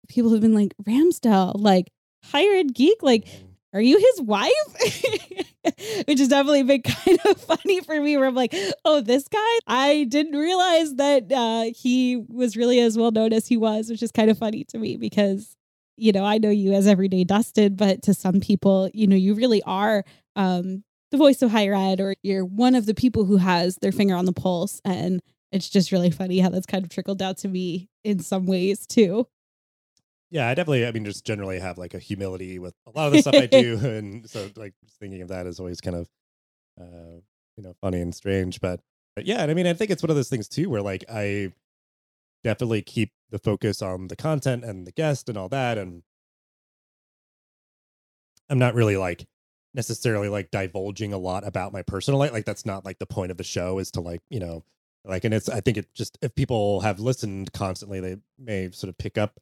people 0.08 0.32
have 0.32 0.42
been 0.42 0.54
like, 0.54 0.74
Ramsdell, 0.84 1.54
like 1.56 1.92
higher 2.24 2.54
ed 2.56 2.74
geek, 2.74 3.02
like 3.02 3.28
are 3.74 3.82
you 3.82 3.98
his 3.98 4.22
wife? 4.22 4.52
Which 6.08 6.20
has 6.20 6.28
definitely 6.28 6.64
been 6.64 6.82
kind 6.82 7.20
of 7.26 7.40
funny 7.40 7.82
for 7.82 8.00
me, 8.02 8.18
where 8.18 8.28
I'm 8.28 8.36
like, 8.36 8.54
oh, 8.84 9.00
this 9.00 9.28
guy, 9.28 9.60
I 9.68 10.06
didn't 10.10 10.38
realize 10.38 10.96
that 10.96 11.32
uh, 11.32 11.72
he 11.74 12.18
was 12.18 12.58
really 12.58 12.80
as 12.80 12.98
well 12.98 13.12
known 13.12 13.32
as 13.32 13.48
he 13.48 13.58
was, 13.58 13.90
which 13.90 14.04
is 14.04 14.12
kind 14.12 14.30
of 14.30 14.38
funny 14.38 14.64
to 14.66 14.78
me 14.78 14.98
because 14.98 15.56
you 16.02 16.12
know, 16.12 16.26
I 16.26 16.40
know 16.40 16.50
you 16.50 16.74
as 16.74 16.88
everyday 16.88 17.24
Dustin, 17.24 17.76
but 17.76 18.02
to 18.04 18.16
some 18.16 18.40
people, 18.40 18.90
you 18.92 19.06
know, 19.06 19.16
you 19.16 19.36
really 19.36 19.62
are 19.64 20.04
um, 20.36 20.84
the 21.12 21.18
voice 21.18 21.44
of 21.44 21.52
higher 21.52 21.76
ed, 21.76 22.02
or 22.02 22.16
you're 22.24 22.44
one 22.44 22.74
of 22.74 22.88
the 22.88 22.96
people 22.96 23.24
who 23.24 23.38
has 23.38 23.76
their 23.78 23.92
finger 23.92 24.16
on 24.16 24.26
the 24.26 24.34
pulse. 24.34 24.82
And 24.84 25.22
it's 25.52 25.70
just 25.70 25.92
really 25.92 26.10
funny 26.10 26.40
how 26.40 26.50
that's 26.50 26.66
kind 26.66 26.84
of 26.84 26.90
trickled 26.90 27.20
down 27.20 27.36
to 27.36 27.48
me 27.48 27.88
in 28.04 28.18
some 28.18 28.48
ways 28.48 28.88
too. 28.88 29.28
Yeah, 30.32 30.48
I 30.48 30.56
definitely, 30.56 30.88
I 30.88 30.92
mean, 30.92 31.06
just 31.06 31.24
generally 31.24 31.60
have 31.60 31.78
like 31.78 31.94
a 31.94 32.00
humility 32.00 32.58
with 32.58 32.74
a 32.88 32.98
lot 32.98 33.06
of 33.06 33.14
the 33.14 33.22
stuff 33.22 33.36
I 33.36 33.46
do. 33.46 33.78
And 33.84 34.28
so, 34.28 34.50
like, 34.56 34.74
thinking 35.00 35.22
of 35.22 35.28
that 35.28 35.46
is 35.46 35.60
always 35.60 35.82
kind 35.82 35.98
of, 35.98 36.10
uh, 36.82 37.20
you 37.58 37.64
know, 37.64 37.74
funny 37.80 38.02
and 38.02 38.16
strange. 38.16 38.60
But, 38.60 38.80
but 39.16 39.28
yeah, 39.28 39.42
and 39.42 39.52
I 39.52 39.54
mean, 39.54 39.68
I 39.68 39.74
think 39.74 39.92
it's 39.92 40.02
one 40.02 40.10
of 40.10 40.16
those 40.16 40.30
things 40.30 40.48
too 40.48 40.68
where 40.68 40.82
like 40.82 41.04
I 41.08 41.54
definitely 42.44 42.82
keep 42.82 43.12
the 43.32 43.40
focus 43.40 43.82
on 43.82 44.08
the 44.08 44.16
content 44.16 44.64
and 44.64 44.86
the 44.86 44.92
guest 44.92 45.28
and 45.30 45.38
all 45.38 45.50
that 45.50 45.78
and 45.78 46.04
i'm 48.50 48.60
not 48.60 48.74
really 48.76 48.98
like 48.98 49.26
necessarily 49.74 50.28
like 50.30 50.52
divulging 50.52 51.14
a 51.14 51.18
lot 51.18 51.48
about 51.48 51.72
my 51.72 51.82
personal 51.82 52.20
life 52.20 52.32
like 52.34 52.46
that's 52.46 52.66
not 52.66 52.84
like 52.86 53.00
the 53.00 53.06
point 53.06 53.32
of 53.32 53.38
the 53.38 53.44
show 53.44 53.80
is 53.80 53.90
to 53.92 54.02
like 54.02 54.20
you 54.30 54.40
know 54.40 54.64
like 55.06 55.24
and 55.24 55.34
it's 55.34 55.48
i 55.50 55.62
think 55.62 55.78
it 55.78 55.88
just 55.94 56.18
if 56.22 56.36
people 56.36 56.82
have 56.82 57.00
listened 57.00 57.52
constantly 57.54 58.00
they 58.00 58.18
may 58.38 58.70
sort 58.72 58.90
of 58.90 58.98
pick 58.98 59.18
up 59.18 59.40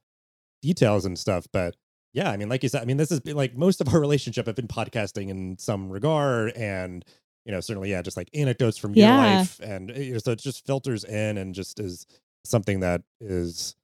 details 0.62 1.06
and 1.06 1.18
stuff 1.18 1.48
but 1.52 1.76
yeah 2.14 2.30
i 2.30 2.38
mean 2.38 2.48
like 2.50 2.62
you 2.62 2.70
said 2.70 2.82
i 2.82 2.86
mean 2.86 2.98
this 2.98 3.10
has 3.10 3.20
been 3.20 3.36
like 3.36 3.56
most 3.58 3.82
of 3.82 3.92
our 3.94 4.00
relationship 4.00 4.46
have 4.46 4.56
been 4.56 4.68
podcasting 4.68 5.30
in 5.30 5.58
some 5.58 5.90
regard 5.90 6.52
and 6.54 7.04
you 7.46 7.52
know 7.52 7.60
certainly 7.60 7.90
yeah 7.90 8.02
just 8.02 8.18
like 8.18 8.30
anecdotes 8.36 8.78
from 8.78 8.94
your 8.94 9.08
Yeah. 9.08 9.18
life 9.18 9.60
and 9.64 9.90
eh, 9.92 10.00
you 10.02 10.14
know 10.14 10.20
so 10.20 10.32
it 10.34 10.40
just 10.40 10.66
filters 10.66 11.04
in 11.04 11.38
and 11.40 11.56
just 11.56 11.80
is 11.80 12.06
something 12.46 12.82
that 12.82 13.02
is 13.20 13.76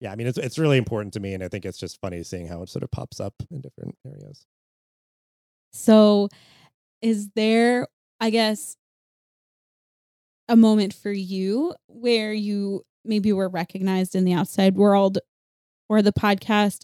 yeah 0.00 0.12
i 0.12 0.16
mean 0.16 0.26
it's 0.26 0.38
it's 0.38 0.58
really 0.58 0.78
important 0.78 1.12
to 1.12 1.20
me 1.20 1.34
and 1.34 1.42
i 1.42 1.48
think 1.48 1.64
it's 1.64 1.78
just 1.78 2.00
funny 2.00 2.22
seeing 2.22 2.46
how 2.46 2.62
it 2.62 2.68
sort 2.68 2.82
of 2.82 2.90
pops 2.90 3.20
up 3.20 3.34
in 3.50 3.60
different 3.60 3.96
areas 4.06 4.46
So, 5.72 6.28
is 7.02 7.28
there, 7.34 7.86
I 8.20 8.30
guess, 8.30 8.76
a 10.48 10.56
moment 10.56 10.94
for 10.94 11.12
you 11.12 11.74
where 11.88 12.32
you 12.32 12.82
maybe 13.04 13.32
were 13.32 13.48
recognized 13.48 14.14
in 14.14 14.24
the 14.24 14.32
outside 14.32 14.76
world 14.76 15.18
or 15.88 16.02
the 16.02 16.12
podcast? 16.12 16.82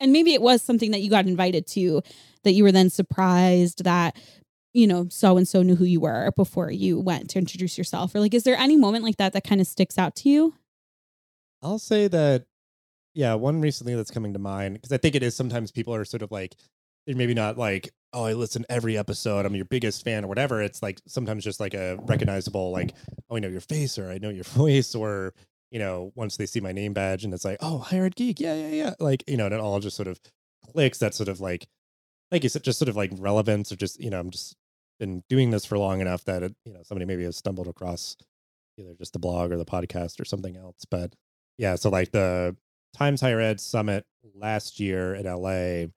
And 0.00 0.12
maybe 0.12 0.32
it 0.34 0.42
was 0.42 0.62
something 0.62 0.92
that 0.92 1.00
you 1.02 1.10
got 1.10 1.26
invited 1.26 1.66
to 1.68 2.02
that 2.44 2.52
you 2.52 2.64
were 2.64 2.72
then 2.72 2.90
surprised 2.90 3.84
that, 3.84 4.16
you 4.72 4.86
know, 4.86 5.08
so 5.10 5.36
and 5.36 5.46
so 5.48 5.62
knew 5.62 5.76
who 5.76 5.84
you 5.84 6.00
were 6.00 6.32
before 6.36 6.70
you 6.70 7.00
went 7.00 7.30
to 7.30 7.38
introduce 7.38 7.76
yourself. 7.78 8.14
Or 8.14 8.20
like, 8.20 8.34
is 8.34 8.44
there 8.44 8.56
any 8.56 8.76
moment 8.76 9.04
like 9.04 9.16
that 9.16 9.32
that 9.34 9.44
kind 9.44 9.60
of 9.60 9.66
sticks 9.66 9.98
out 9.98 10.14
to 10.16 10.28
you? 10.30 10.54
I'll 11.62 11.78
say 11.78 12.08
that, 12.08 12.46
yeah, 13.14 13.34
one 13.34 13.60
recently 13.60 13.94
that's 13.94 14.10
coming 14.10 14.32
to 14.32 14.38
mind 14.38 14.74
because 14.74 14.92
I 14.92 14.98
think 14.98 15.14
it 15.14 15.22
is 15.22 15.34
sometimes 15.34 15.70
people 15.70 15.94
are 15.94 16.04
sort 16.04 16.22
of 16.22 16.30
like 16.30 16.54
they're 17.06 17.16
maybe 17.16 17.34
not 17.34 17.58
like, 17.58 17.90
oh, 18.12 18.24
I 18.24 18.34
listen 18.34 18.64
every 18.68 18.96
episode, 18.96 19.46
I'm 19.46 19.56
your 19.56 19.64
biggest 19.64 20.04
fan 20.04 20.24
or 20.24 20.28
whatever. 20.28 20.62
It's 20.62 20.82
like 20.82 21.00
sometimes 21.06 21.44
just 21.44 21.60
like 21.60 21.74
a 21.74 21.98
recognizable, 22.02 22.70
like, 22.70 22.94
oh, 23.30 23.36
I 23.36 23.40
know 23.40 23.48
your 23.48 23.60
face 23.60 23.98
or 23.98 24.10
I 24.10 24.18
know 24.18 24.30
your 24.30 24.44
voice 24.54 24.94
or 24.94 25.34
you 25.70 25.78
know, 25.78 26.12
once 26.14 26.36
they 26.36 26.46
see 26.46 26.60
my 26.60 26.72
name 26.72 26.94
badge 26.94 27.24
and 27.24 27.34
it's 27.34 27.44
like, 27.44 27.58
oh, 27.60 27.78
higher 27.78 28.06
ed 28.06 28.16
geek, 28.16 28.40
yeah, 28.40 28.54
yeah, 28.54 28.68
yeah, 28.68 28.94
like 29.00 29.22
you 29.26 29.36
know, 29.36 29.46
and 29.46 29.54
it 29.54 29.60
all 29.60 29.80
just 29.80 29.96
sort 29.96 30.08
of 30.08 30.20
clicks. 30.72 30.98
That 30.98 31.14
sort 31.14 31.28
of 31.28 31.40
like, 31.40 31.66
like 32.32 32.42
you 32.42 32.48
said, 32.48 32.64
just 32.64 32.78
sort 32.78 32.88
of 32.88 32.96
like 32.96 33.12
relevance 33.18 33.70
or 33.72 33.76
just 33.76 34.00
you 34.00 34.10
know, 34.10 34.20
I'm 34.20 34.30
just 34.30 34.56
been 34.98 35.22
doing 35.28 35.50
this 35.50 35.64
for 35.64 35.78
long 35.78 36.00
enough 36.00 36.24
that 36.24 36.42
it, 36.42 36.54
you 36.64 36.72
know 36.72 36.82
somebody 36.82 37.06
maybe 37.06 37.24
has 37.24 37.36
stumbled 37.36 37.68
across 37.68 38.16
either 38.78 38.94
just 38.94 39.12
the 39.12 39.18
blog 39.18 39.52
or 39.52 39.56
the 39.56 39.64
podcast 39.64 40.20
or 40.20 40.24
something 40.24 40.56
else. 40.56 40.84
But 40.90 41.14
yeah, 41.58 41.74
so 41.74 41.90
like 41.90 42.12
the 42.12 42.56
Times 42.96 43.20
Higher 43.20 43.40
Ed 43.40 43.60
Summit 43.60 44.06
last 44.34 44.80
year 44.80 45.14
in 45.14 45.26
LA 45.26 45.88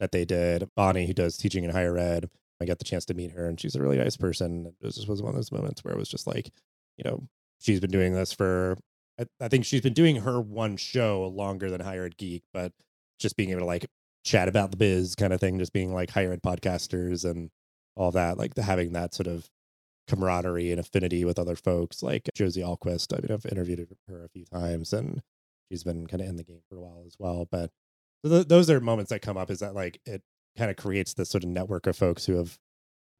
that 0.00 0.12
they 0.12 0.24
did, 0.24 0.68
Bonnie, 0.76 1.06
who 1.06 1.12
does 1.12 1.36
teaching 1.36 1.64
in 1.64 1.70
higher 1.70 1.98
ed, 1.98 2.30
I 2.60 2.64
got 2.64 2.78
the 2.78 2.84
chance 2.84 3.04
to 3.06 3.14
meet 3.14 3.32
her 3.32 3.46
and 3.46 3.60
she's 3.60 3.74
a 3.74 3.82
really 3.82 3.98
nice 3.98 4.16
person. 4.16 4.66
It 4.66 4.84
was 4.84 4.94
just 4.96 5.08
was 5.08 5.22
one 5.22 5.30
of 5.30 5.36
those 5.36 5.52
moments 5.52 5.84
where 5.84 5.92
it 5.92 5.98
was 5.98 6.08
just 6.08 6.26
like, 6.26 6.50
you 6.96 7.04
know, 7.04 7.28
she's 7.58 7.80
been 7.80 7.90
doing 7.90 8.14
this 8.14 8.32
for 8.32 8.76
I, 9.20 9.26
I 9.40 9.48
think 9.48 9.64
she's 9.64 9.80
been 9.80 9.92
doing 9.92 10.16
her 10.16 10.40
one 10.40 10.76
show 10.76 11.26
longer 11.26 11.70
than 11.70 11.80
Higher 11.80 12.04
Ed 12.04 12.16
Geek, 12.16 12.44
but 12.52 12.72
just 13.18 13.36
being 13.36 13.50
able 13.50 13.60
to 13.60 13.66
like 13.66 13.86
chat 14.24 14.48
about 14.48 14.70
the 14.70 14.76
biz 14.76 15.14
kind 15.14 15.32
of 15.32 15.40
thing, 15.40 15.58
just 15.58 15.72
being 15.72 15.92
like 15.92 16.10
higher 16.10 16.32
ed 16.32 16.42
podcasters 16.42 17.28
and 17.28 17.50
all 17.96 18.12
that, 18.12 18.38
like 18.38 18.54
the, 18.54 18.62
having 18.62 18.92
that 18.92 19.14
sort 19.14 19.26
of 19.26 19.48
camaraderie 20.08 20.70
and 20.70 20.80
affinity 20.80 21.24
with 21.24 21.38
other 21.38 21.54
folks 21.54 22.02
like 22.02 22.28
Josie 22.34 22.62
Ahlquist. 22.62 23.12
I 23.16 23.20
mean, 23.20 23.32
I've 23.32 23.46
interviewed 23.46 23.86
her 24.08 24.24
a 24.24 24.28
few 24.28 24.44
times 24.44 24.92
and 24.92 25.22
she's 25.70 25.84
been 25.84 26.06
kind 26.06 26.22
of 26.22 26.28
in 26.28 26.36
the 26.36 26.44
game 26.44 26.62
for 26.68 26.76
a 26.76 26.80
while 26.80 27.04
as 27.06 27.14
well. 27.18 27.46
But 27.50 27.70
th- 28.24 28.48
those 28.48 28.70
are 28.70 28.80
moments 28.80 29.10
that 29.10 29.22
come 29.22 29.36
up 29.36 29.50
is 29.50 29.60
that 29.60 29.74
like 29.74 30.00
it 30.06 30.22
kind 30.56 30.70
of 30.70 30.76
creates 30.76 31.14
this 31.14 31.28
sort 31.28 31.44
of 31.44 31.50
network 31.50 31.86
of 31.86 31.96
folks 31.96 32.26
who 32.26 32.36
have 32.36 32.58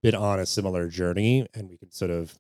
been 0.03 0.15
on 0.15 0.41
a 0.41 0.47
similar 0.47 0.89
journey 0.89 1.47
and 1.55 1.69
we 1.69 1.77
can 1.77 1.91
sort 1.91 2.11
of 2.11 2.39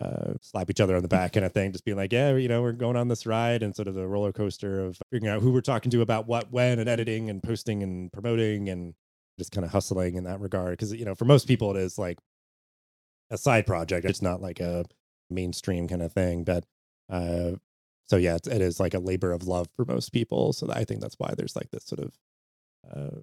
uh, 0.00 0.32
slap 0.40 0.70
each 0.70 0.80
other 0.80 0.96
on 0.96 1.02
the 1.02 1.08
back 1.20 1.34
kind 1.34 1.44
of 1.44 1.52
thing, 1.52 1.72
just 1.72 1.84
being 1.84 1.96
like, 1.96 2.12
yeah, 2.12 2.34
you 2.34 2.48
know, 2.48 2.62
we're 2.62 2.72
going 2.72 2.96
on 2.96 3.08
this 3.08 3.26
ride 3.26 3.62
and 3.62 3.76
sort 3.76 3.88
of 3.88 3.94
the 3.94 4.06
roller 4.06 4.32
coaster 4.32 4.80
of 4.80 4.98
figuring 5.10 5.32
out 5.32 5.42
who 5.42 5.52
we're 5.52 5.60
talking 5.60 5.90
to 5.90 6.00
about 6.00 6.26
what, 6.26 6.50
when, 6.50 6.78
and 6.78 6.88
editing 6.88 7.28
and 7.28 7.42
posting 7.42 7.82
and 7.82 8.12
promoting 8.12 8.68
and 8.68 8.94
just 9.38 9.52
kind 9.52 9.64
of 9.64 9.72
hustling 9.72 10.16
in 10.16 10.24
that 10.24 10.40
regard. 10.40 10.72
Because 10.72 10.92
you 10.92 11.04
know, 11.04 11.14
for 11.14 11.24
most 11.24 11.46
people, 11.46 11.76
it 11.76 11.80
is 11.80 11.98
like 11.98 12.18
a 13.32 13.38
side 13.38 13.66
project. 13.66 14.06
It's 14.06 14.22
not 14.22 14.40
like 14.40 14.60
a 14.60 14.84
mainstream 15.30 15.88
kind 15.88 16.02
of 16.02 16.12
thing. 16.12 16.44
But 16.44 16.64
uh, 17.10 17.52
so 18.04 18.16
yeah, 18.16 18.36
it's, 18.36 18.46
it 18.46 18.60
is 18.60 18.78
like 18.78 18.94
a 18.94 18.98
labor 19.00 19.32
of 19.32 19.48
love 19.48 19.68
for 19.74 19.84
most 19.84 20.12
people. 20.12 20.52
So 20.52 20.70
I 20.70 20.84
think 20.84 21.00
that's 21.00 21.16
why 21.18 21.34
there's 21.36 21.56
like 21.56 21.70
this 21.70 21.84
sort 21.84 22.00
of 22.00 22.18
uh, 22.88 23.20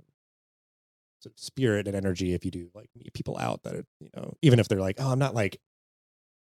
sort 1.22 1.34
of 1.34 1.39
spirit 1.39 1.88
and 1.88 1.96
energy 1.96 2.34
if 2.34 2.44
you 2.44 2.51
do 2.51 2.70
like 2.74 2.89
meet 2.96 3.13
people 3.13 3.38
out 3.38 3.63
that 3.63 3.75
it, 3.75 3.86
you 4.00 4.10
know, 4.16 4.34
even 4.42 4.60
if 4.60 4.68
they're 4.68 4.82
like, 4.82 4.96
oh, 5.00 5.12
I'm 5.12 5.20
not 5.20 5.36
like 5.36 5.62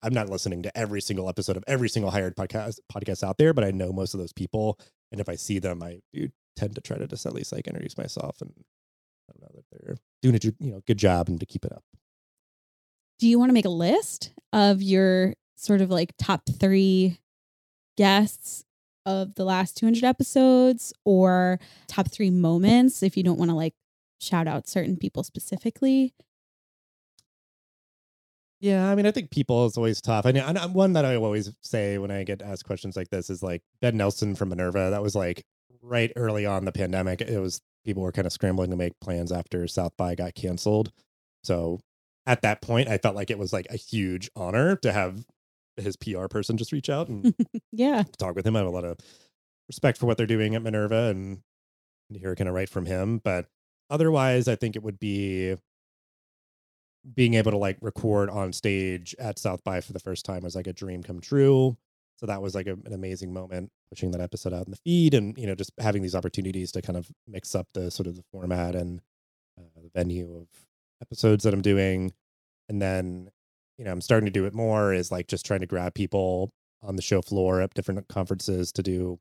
I'm 0.04 0.14
not 0.14 0.30
listening 0.30 0.62
to 0.64 0.78
every 0.78 1.02
single 1.02 1.28
episode 1.28 1.58
of 1.58 1.64
every 1.68 1.90
single 1.90 2.12
higher 2.12 2.28
ed 2.28 2.36
podcast 2.36 2.80
podcast 2.94 3.24
out 3.24 3.40
there, 3.40 3.54
but 3.54 3.64
I 3.64 3.72
know 3.72 3.92
most 3.92 4.14
of 4.14 4.20
those 4.20 4.34
people, 4.34 4.80
and 5.12 5.20
if 5.20 5.28
I 5.28 5.36
see 5.36 5.58
them, 5.58 5.82
I 5.82 6.02
do 6.14 6.30
tend 6.56 6.76
to 6.76 6.82
try 6.82 6.98
to 6.98 7.08
just 7.08 7.26
at 7.26 7.34
least 7.34 7.52
like 7.52 7.68
introduce 7.68 7.98
myself 7.98 8.40
and 8.42 8.54
I 9.30 9.34
don't 9.34 9.42
know 9.42 9.50
that 9.56 9.66
they're 9.72 9.98
doing 10.22 10.36
a 10.36 10.64
you 10.64 10.72
know 10.72 10.82
good 10.86 11.00
job 11.00 11.28
and 11.30 11.40
to 11.40 11.46
keep 11.48 11.66
it 11.66 11.74
up. 11.74 11.84
Do 13.20 13.28
you 13.28 13.40
want 13.40 13.50
to 13.50 13.54
make 13.54 13.66
a 13.66 13.70
list 13.70 14.32
of 14.52 14.82
your 14.82 15.34
sort 15.56 15.82
of 15.82 15.90
like 15.90 16.14
top 16.18 16.42
three 16.60 17.20
guests 17.98 18.64
of 19.06 19.36
the 19.36 19.46
last 19.46 19.78
200 19.78 20.04
episodes 20.04 20.94
or 21.04 21.60
top 21.88 22.12
three 22.12 22.32
moments 22.32 23.04
if 23.04 23.16
you 23.16 23.24
don't 23.24 23.38
want 23.38 23.52
to 23.52 23.56
like 23.56 23.74
shout 24.20 24.48
out 24.48 24.68
certain 24.68 24.98
people 24.98 25.24
specifically? 25.24 26.14
Yeah, 28.60 28.90
I 28.90 28.96
mean, 28.96 29.06
I 29.06 29.12
think 29.12 29.32
people 29.32 29.66
is 29.66 29.78
always 29.78 30.02
tough. 30.02 30.26
I 30.26 30.32
uh, 30.32 30.68
one 30.70 30.94
that 30.94 31.06
I 31.06 31.16
always 31.18 31.52
say 31.62 31.98
when 31.98 32.10
I 32.10 32.24
get 32.24 32.42
asked 32.42 32.66
questions 32.66 32.96
like 32.96 33.10
this 33.10 33.30
is 33.30 33.44
like 33.44 33.62
Ben 33.82 33.98
Nelson 33.98 34.34
from 34.34 34.50
Minerva. 34.50 34.90
That 34.90 35.04
was 35.04 35.14
like 35.14 35.44
right 35.82 36.12
early 36.16 36.46
on 36.46 36.66
the 36.66 36.72
pandemic. 36.72 37.22
It 37.22 37.40
was 37.40 37.62
people 37.84 38.02
were 38.02 38.12
kind 38.12 38.26
of 38.26 38.34
scrambling 38.34 38.72
to 38.72 38.76
make 38.76 39.00
plans 39.00 39.32
after 39.32 39.68
South 39.68 39.92
by 39.98 40.16
got 40.16 40.34
canceled. 40.36 40.92
So 41.44 41.80
at 42.28 42.42
that 42.42 42.62
point, 42.62 42.88
I 42.88 42.98
felt 42.98 43.16
like 43.16 43.30
it 43.30 43.40
was 43.40 43.54
like 43.54 43.68
a 43.70 43.78
huge 43.78 44.30
honor 44.36 44.76
to 44.78 44.92
have 44.92 45.26
his 45.78 45.96
PR 45.96 46.28
person 46.28 46.58
just 46.58 46.72
reach 46.72 46.90
out 46.90 47.10
and 47.10 47.36
yeah 47.72 48.04
talk 48.18 48.36
with 48.36 48.46
him. 48.46 48.56
I 48.56 48.60
have 48.60 48.68
a 48.68 48.72
lot 48.72 48.86
of 48.86 48.98
respect 49.68 49.98
for 49.98 50.06
what 50.06 50.18
they're 50.18 50.26
doing 50.26 50.56
at 50.56 50.62
Minerva 50.62 51.10
and 51.10 51.42
to 52.14 52.20
hear 52.20 52.36
kind 52.36 52.48
of 52.48 52.56
right 52.56 52.70
from 52.70 52.86
him. 52.86 53.20
But 53.24 53.48
otherwise, 53.90 54.48
I 54.48 54.56
think 54.56 54.76
it 54.76 54.84
would 54.84 55.00
be 55.00 55.56
being 57.14 57.36
able 57.36 57.52
to 57.52 57.58
like 57.58 57.78
record 57.82 58.30
on 58.30 58.52
stage 58.52 59.16
at 59.20 59.38
South 59.38 59.64
by 59.64 59.82
for 59.82 59.94
the 59.94 60.00
first 60.00 60.26
time 60.26 60.44
was 60.44 60.56
like 60.56 60.68
a 60.68 60.74
dream 60.74 61.04
come 61.04 61.20
true. 61.20 61.78
So 62.18 62.26
that 62.26 62.42
was 62.42 62.56
like 62.56 62.68
a, 62.68 62.74
an 62.86 62.94
amazing 62.94 63.34
moment 63.34 63.72
pushing 63.90 64.12
that 64.12 64.22
episode 64.22 64.54
out 64.54 64.66
in 64.66 64.72
the 64.72 64.78
feed 64.78 65.14
and, 65.14 65.38
you 65.38 65.46
know, 65.46 65.56
just 65.56 65.72
having 65.80 66.02
these 66.02 66.16
opportunities 66.16 66.72
to 66.72 66.82
kind 66.82 66.98
of 66.98 67.12
mix 67.28 67.54
up 67.54 67.68
the 67.74 67.92
sort 67.92 68.08
of 68.08 68.16
the 68.16 68.24
format 68.32 68.74
and 68.74 69.02
uh, 69.60 69.82
the 69.82 69.90
venue 69.94 70.34
of 70.36 70.48
episodes 71.06 71.44
that 71.44 71.54
I'm 71.54 71.62
doing. 71.62 72.14
And 72.70 72.82
then, 72.82 73.30
you 73.78 73.86
know, 73.86 73.92
I'm 73.92 74.02
starting 74.02 74.26
to 74.26 74.32
do 74.32 74.46
it 74.46 74.54
more 74.54 74.94
is 74.94 75.12
like 75.12 75.28
just 75.28 75.46
trying 75.46 75.60
to 75.62 75.68
grab 75.68 75.94
people 75.94 76.52
on 76.82 76.96
the 76.96 77.02
show 77.02 77.22
floor 77.22 77.62
at 77.62 77.74
different 77.74 78.08
conferences 78.08 78.72
to 78.74 78.84
do 78.84 79.20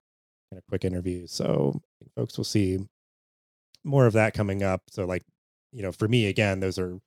kind 0.51 0.59
of 0.59 0.67
quick 0.69 0.85
interviews. 0.85 1.33
So 1.33 1.75
I 1.77 1.99
think 1.99 2.13
folks 2.17 2.37
will 2.37 2.45
see 2.45 2.79
more 3.85 4.07
of 4.07 4.15
that 4.15 4.35
coming 4.35 4.63
up. 4.63 4.83
So 4.91 5.05
like, 5.05 5.23
you 5.73 5.83
know, 5.83 5.93
for 5.93 6.09
me 6.09 6.27
again, 6.27 6.61
those 6.61 6.79
are 6.79 6.99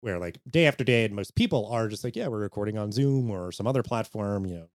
where 0.00 0.18
like 0.18 0.38
day 0.48 0.66
after 0.66 0.84
day, 0.84 1.04
and 1.04 1.14
most 1.14 1.34
people 1.34 1.66
are 1.72 1.88
just 1.88 2.04
like, 2.04 2.16
yeah, 2.16 2.28
we're 2.28 2.38
recording 2.38 2.78
on 2.78 2.92
Zoom 2.92 3.30
or 3.30 3.52
some 3.52 3.66
other 3.66 3.82
platform, 3.82 4.46
you 4.46 4.54
know. 4.54 4.68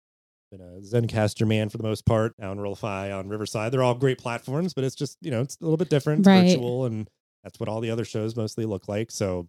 Been 0.51 0.61
a 0.61 0.81
Zencastr 0.81 1.47
man 1.47 1.69
for 1.69 1.77
the 1.77 1.83
most 1.83 2.05
part, 2.05 2.35
now 2.37 2.51
Enrollify 2.51 3.11
on 3.11 3.27
Riverside. 3.27 3.71
They're 3.71 3.81
all 3.81 3.95
great 3.95 4.19
platforms, 4.19 4.75
but 4.75 4.83
it's 4.83 4.93
just, 4.93 5.17
you 5.19 5.31
know, 5.31 5.41
it's 5.41 5.57
a 5.59 5.63
little 5.63 5.77
bit 5.77 5.89
different, 5.89 6.27
Right. 6.27 6.49
virtual, 6.49 6.85
and 6.85 7.09
that's 7.43 7.59
what 7.59 7.69
all 7.69 7.81
the 7.81 7.91
other 7.91 8.05
shows 8.05 8.35
mostly 8.35 8.65
look 8.65 8.87
like. 8.87 9.11
So 9.11 9.47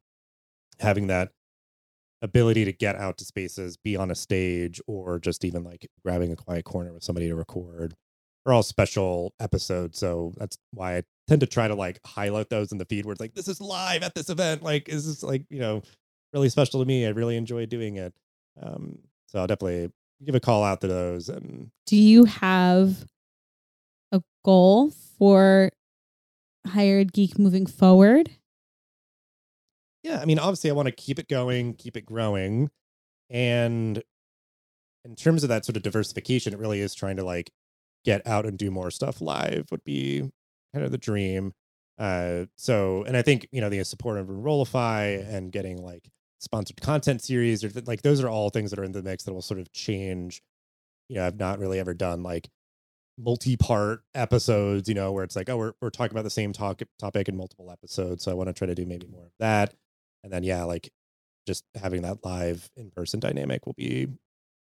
having 0.80 1.06
that 1.06 1.30
ability 2.22 2.64
to 2.64 2.72
get 2.72 2.96
out 2.96 3.18
to 3.18 3.24
spaces, 3.24 3.76
be 3.76 3.96
on 3.96 4.10
a 4.10 4.14
stage, 4.14 4.80
or 4.86 5.18
just 5.18 5.44
even 5.44 5.62
like 5.62 5.86
grabbing 6.04 6.32
a 6.32 6.36
quiet 6.36 6.64
corner 6.64 6.92
with 6.92 7.04
somebody 7.04 7.28
to 7.28 7.36
record 7.36 7.94
are 8.46 8.52
all 8.52 8.62
special 8.62 9.32
episodes. 9.40 9.98
So 9.98 10.32
that's 10.36 10.58
why 10.72 10.98
I 10.98 11.02
tend 11.28 11.40
to 11.40 11.46
try 11.46 11.68
to 11.68 11.74
like 11.74 12.00
highlight 12.04 12.50
those 12.50 12.72
in 12.72 12.78
the 12.78 12.84
feed 12.84 13.06
where 13.06 13.12
it's 13.12 13.20
like, 13.20 13.34
this 13.34 13.48
is 13.48 13.60
live 13.60 14.02
at 14.02 14.14
this 14.14 14.28
event. 14.28 14.62
Like, 14.62 14.88
is 14.88 15.06
this 15.06 15.22
like, 15.22 15.44
you 15.50 15.60
know, 15.60 15.82
really 16.32 16.48
special 16.48 16.80
to 16.80 16.86
me? 16.86 17.06
I 17.06 17.10
really 17.10 17.36
enjoy 17.36 17.66
doing 17.66 17.96
it. 17.96 18.14
Um, 18.60 18.98
so 19.28 19.38
I'll 19.38 19.46
definitely 19.46 19.90
give 20.24 20.34
a 20.34 20.40
call 20.40 20.62
out 20.62 20.80
to 20.82 20.88
those. 20.88 21.28
And 21.28 21.70
do 21.86 21.96
you 21.96 22.24
have 22.24 23.06
a 24.12 24.22
goal 24.44 24.92
for 25.18 25.70
higher 26.66 26.98
ed 26.98 27.12
geek 27.12 27.38
moving 27.38 27.66
forward 27.66 28.30
yeah, 30.04 30.20
I 30.20 30.26
mean, 30.26 30.38
obviously, 30.38 30.68
I 30.68 30.74
want 30.74 30.86
to 30.86 30.92
keep 30.92 31.18
it 31.18 31.28
going, 31.28 31.72
keep 31.74 31.96
it 31.96 32.04
growing. 32.04 32.70
And 33.30 34.02
in 35.02 35.16
terms 35.16 35.42
of 35.42 35.48
that 35.48 35.64
sort 35.64 35.76
of 35.76 35.82
diversification, 35.82 36.52
it 36.52 36.58
really 36.58 36.80
is 36.80 36.94
trying 36.94 37.16
to 37.16 37.24
like 37.24 37.50
get 38.04 38.24
out 38.26 38.44
and 38.44 38.58
do 38.58 38.70
more 38.70 38.90
stuff 38.90 39.22
live 39.22 39.66
would 39.70 39.82
be 39.82 40.30
kind 40.74 40.84
of 40.84 40.92
the 40.92 40.98
dream. 40.98 41.52
Uh, 41.98 42.44
so, 42.54 43.02
and 43.04 43.16
I 43.16 43.22
think, 43.22 43.48
you 43.50 43.62
know, 43.62 43.70
the 43.70 43.82
support 43.82 44.18
of 44.18 44.28
Enrollify 44.28 45.04
and 45.06 45.50
getting 45.50 45.82
like 45.82 46.10
sponsored 46.38 46.82
content 46.82 47.22
series 47.22 47.64
or 47.64 47.70
like 47.86 48.02
those 48.02 48.22
are 48.22 48.28
all 48.28 48.50
things 48.50 48.70
that 48.70 48.78
are 48.78 48.84
in 48.84 48.92
the 48.92 49.02
mix 49.02 49.24
that 49.24 49.32
will 49.32 49.40
sort 49.40 49.58
of 49.58 49.72
change. 49.72 50.42
You 51.08 51.16
know, 51.16 51.26
I've 51.26 51.38
not 51.38 51.58
really 51.58 51.78
ever 51.80 51.94
done 51.94 52.22
like 52.22 52.50
multi-part 53.18 54.02
episodes, 54.14 54.88
you 54.88 54.94
know, 54.94 55.12
where 55.12 55.24
it's 55.24 55.36
like, 55.36 55.48
oh, 55.48 55.56
we're, 55.56 55.72
we're 55.80 55.90
talking 55.90 56.12
about 56.14 56.24
the 56.24 56.30
same 56.30 56.52
talk, 56.52 56.82
topic 56.98 57.28
in 57.28 57.36
multiple 57.36 57.70
episodes. 57.70 58.24
So 58.24 58.30
I 58.30 58.34
want 58.34 58.48
to 58.48 58.52
try 58.52 58.66
to 58.66 58.74
do 58.74 58.84
maybe 58.86 59.06
more 59.06 59.24
of 59.26 59.32
that 59.38 59.74
and 60.24 60.32
then 60.32 60.42
yeah 60.42 60.64
like 60.64 60.90
just 61.46 61.64
having 61.74 62.00
that 62.02 62.24
live 62.24 62.70
in 62.76 62.90
person 62.90 63.20
dynamic 63.20 63.66
will 63.66 63.74
be 63.74 64.06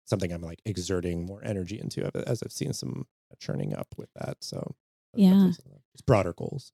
something 0.06 0.32
i'm 0.32 0.40
like 0.42 0.60
exerting 0.64 1.26
more 1.26 1.42
energy 1.44 1.80
into 1.80 2.08
as 2.26 2.40
i've 2.44 2.52
seen 2.52 2.72
some 2.72 3.04
uh, 3.32 3.34
churning 3.40 3.74
up 3.74 3.88
with 3.96 4.08
that 4.14 4.36
so 4.40 4.76
Yeah. 5.14 5.30
definitely 5.30 5.52
some 5.54 5.64
of 5.66 5.72
the- 5.72 5.80
it's 5.94 6.02
broader 6.02 6.32
goals 6.32 6.70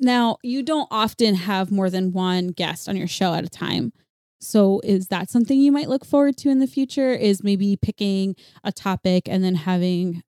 now 0.00 0.36
you 0.42 0.64
don't 0.64 0.88
often 0.90 1.36
have 1.36 1.70
more 1.70 1.88
than 1.90 2.10
one 2.12 2.48
guest 2.48 2.88
on 2.88 2.96
your 2.96 3.06
show 3.06 3.34
at 3.34 3.44
a 3.44 3.48
time 3.48 3.92
so 4.40 4.80
is 4.82 5.06
that 5.08 5.30
something 5.30 5.60
you 5.60 5.70
might 5.70 5.88
look 5.88 6.04
forward 6.04 6.36
to 6.38 6.50
in 6.50 6.58
the 6.58 6.66
future 6.66 7.12
is 7.12 7.44
maybe 7.44 7.76
picking 7.80 8.34
a 8.64 8.72
topic 8.72 9.28
and 9.28 9.44
then 9.44 9.54
having 9.54 10.22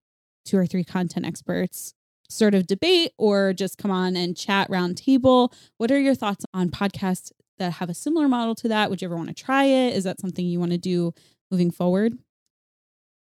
two 0.45 0.57
or 0.57 0.67
three 0.67 0.85
content 0.85 1.27
experts 1.27 1.95
sort 2.29 2.55
of 2.55 2.67
debate 2.67 3.13
or 3.19 3.53
just 3.53 3.77
come 3.77 3.91
on 3.91 4.17
and 4.17 4.37
chat 4.37 4.69
round 4.71 4.97
table. 4.97 5.53
What 5.79 5.91
are 5.91 5.99
your 5.99 6.15
thoughts 6.15 6.45
on 6.55 6.71
podcasts 6.71 7.33
that 7.59 7.75
have 7.75 7.91
a 7.91 7.95
similar 7.95 8.29
model 8.29 8.55
to 8.57 8.69
that? 8.69 8.89
Would 8.89 9.03
you 9.03 9.09
ever 9.09 9.17
want 9.17 9.29
to 9.29 9.35
try 9.35 9.65
it? 9.65 9.95
Is 9.95 10.05
that 10.05 10.21
something 10.21 10.47
you 10.47 10.61
want 10.61 10.73
to 10.73 10.79
do 10.79 11.13
moving 11.51 11.71
forward? 11.71 12.17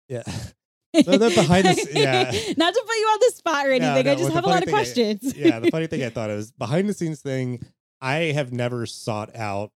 Yeah. 0.08 0.22
Behind 0.92 1.66
the 1.66 1.88
yeah. 1.92 2.24
not 2.56 2.74
to 2.74 2.82
put 2.84 2.96
you 2.96 3.06
on 3.06 3.18
the 3.20 3.32
spot 3.36 3.66
or 3.66 3.70
anything 3.70 4.04
no, 4.06 4.10
i 4.10 4.14
just 4.16 4.32
have 4.32 4.42
a 4.44 4.48
lot 4.48 4.58
of 4.58 4.64
thing 4.64 4.74
I- 4.74 4.78
questions. 4.78 5.34
Yeah 5.36 5.60
the 5.60 5.70
funny 5.70 5.86
thing 5.86 6.02
i 6.02 6.08
thought 6.08 6.30
is 6.30 6.50
behind 6.50 6.88
the 6.88 6.94
scenes 6.94 7.20
thing 7.20 7.64
i 8.00 8.16
have 8.16 8.52
never 8.52 8.86
sought 8.86 9.36
out 9.36 9.70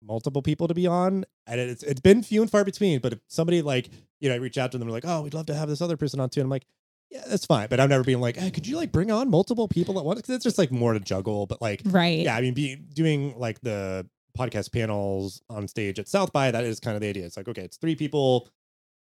multiple 0.00 0.42
people 0.42 0.68
to 0.68 0.74
be 0.74 0.86
on 0.86 1.24
and 1.48 1.60
it's 1.60 1.82
it's 1.82 1.98
been 2.00 2.22
few 2.22 2.40
and 2.40 2.48
far 2.48 2.64
between 2.64 3.00
but 3.00 3.14
if 3.14 3.18
somebody 3.26 3.62
like 3.62 3.90
you 4.20 4.28
know 4.28 4.34
i 4.36 4.38
reach 4.38 4.58
out 4.58 4.70
to 4.70 4.78
them 4.78 4.86
they're 4.86 4.94
like 4.94 5.04
oh 5.04 5.22
we'd 5.22 5.34
love 5.34 5.46
to 5.46 5.54
have 5.56 5.68
this 5.68 5.80
other 5.80 5.96
person 5.96 6.20
on 6.20 6.30
too 6.30 6.38
and 6.38 6.46
i'm 6.46 6.50
like 6.50 6.66
yeah 7.10 7.22
that's 7.28 7.44
fine 7.46 7.66
but 7.68 7.80
i've 7.80 7.88
never 7.90 8.04
been 8.04 8.20
like 8.20 8.36
hey 8.36 8.50
could 8.50 8.66
you 8.66 8.76
like 8.76 8.92
bring 8.92 9.10
on 9.10 9.28
multiple 9.30 9.66
people 9.68 9.98
at 9.98 10.04
once? 10.04 10.20
'Cause 10.22 10.34
it's 10.36 10.44
just 10.44 10.58
like 10.58 10.70
more 10.70 10.92
to 10.92 11.00
juggle 11.00 11.46
but 11.46 11.60
like 11.60 11.82
right. 11.86 12.20
yeah 12.20 12.36
i 12.36 12.40
mean 12.40 12.54
be 12.54 12.76
doing 12.76 13.36
like 13.38 13.60
the 13.60 14.06
podcast 14.38 14.72
panels 14.72 15.42
on 15.50 15.66
stage 15.66 15.98
at 15.98 16.08
south 16.08 16.32
by 16.32 16.50
that 16.50 16.62
is 16.64 16.78
kind 16.78 16.94
of 16.94 17.00
the 17.00 17.08
idea. 17.08 17.26
It's 17.26 17.36
like 17.36 17.48
okay 17.48 17.62
it's 17.62 17.76
three 17.76 17.96
people 17.96 18.48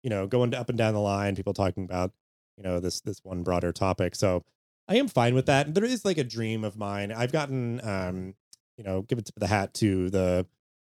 you 0.03 0.09
know 0.11 0.27
going 0.27 0.53
up 0.53 0.69
and 0.69 0.77
down 0.77 0.93
the 0.93 0.99
line 0.99 1.35
people 1.35 1.53
talking 1.53 1.83
about 1.85 2.11
you 2.55 2.63
know 2.63 2.79
this 2.79 3.01
this 3.01 3.19
one 3.23 3.41
broader 3.43 3.71
topic. 3.71 4.15
So 4.15 4.43
i 4.87 4.95
am 4.95 5.07
fine 5.07 5.33
with 5.33 5.47
that. 5.47 5.73
There 5.73 5.83
is 5.83 6.05
like 6.05 6.17
a 6.19 6.23
dream 6.23 6.63
of 6.63 6.77
mine. 6.77 7.11
I've 7.11 7.31
gotten 7.31 7.81
um 7.83 8.35
you 8.77 8.83
know 8.83 9.01
give 9.01 9.17
it 9.17 9.25
to 9.25 9.33
the 9.37 9.47
hat 9.47 9.73
to 9.75 10.09
the 10.11 10.45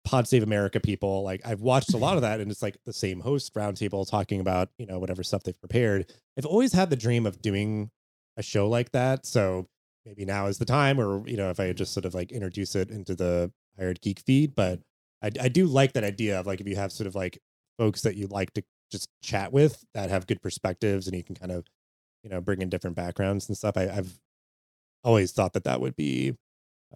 pod 0.09 0.27
save 0.27 0.43
america 0.43 0.81
people 0.81 1.23
like 1.23 1.43
i've 1.45 1.61
watched 1.61 1.93
a 1.93 1.99
lot 1.99 2.17
of 2.17 2.23
that 2.29 2.41
and 2.41 2.51
it's 2.51 2.63
like 2.63 2.79
the 2.87 2.93
same 2.93 3.21
host 3.21 3.53
roundtable 3.55 4.09
talking 4.09 4.41
about 4.41 4.71
you 4.79 4.87
know 4.87 4.99
whatever 4.99 5.23
stuff 5.23 5.43
they've 5.43 5.61
prepared. 5.61 6.11
I've 6.39 6.47
always 6.47 6.73
had 6.73 6.89
the 6.89 6.97
dream 6.97 7.27
of 7.27 7.43
doing 7.43 7.91
a 8.37 8.43
show 8.43 8.69
like 8.69 8.93
that 8.93 9.27
so 9.27 9.69
maybe 10.07 10.25
now 10.25 10.47
is 10.47 10.59
the 10.59 10.65
time 10.65 10.99
or 10.99 11.27
you 11.29 11.37
know 11.37 11.51
if 11.51 11.61
i 11.61 11.73
just 11.73 11.93
sort 11.93 12.07
of 12.07 12.15
like 12.15 12.33
introduce 12.33 12.75
it 12.75 12.91
into 12.91 13.15
the 13.15 13.53
higher 13.77 13.91
ed 13.91 14.01
geek 14.01 14.21
feed 14.21 14.55
but 14.55 14.81
I, 15.23 15.31
I 15.41 15.49
do 15.49 15.67
like 15.67 15.93
that 15.95 16.05
idea 16.05 16.39
of 16.39 16.47
like 16.47 16.61
if 16.61 16.69
you 16.69 16.77
have 16.77 16.93
sort 16.93 17.09
of 17.09 17.15
like 17.15 17.39
folks 17.77 18.03
that 18.03 18.17
you 18.17 18.29
like 18.29 18.53
to 18.55 18.63
just 18.91 19.09
chat 19.23 19.53
with 19.53 19.85
that 19.95 20.09
have 20.09 20.27
good 20.27 20.41
perspectives 20.41 21.07
and 21.07 21.17
you 21.17 21.25
can 21.25 21.35
kind 21.35 21.53
of 21.53 21.67
you 22.23 22.31
know 22.31 22.41
bring 22.41 22.63
in 22.63 22.71
different 22.71 22.97
backgrounds 22.97 23.49
and 23.49 23.59
stuff 23.59 23.77
I, 23.77 23.89
i've 23.89 24.19
always 25.05 25.33
thought 25.33 25.53
that 25.53 25.65
that 25.65 25.81
would 25.81 25.97
be 25.97 26.37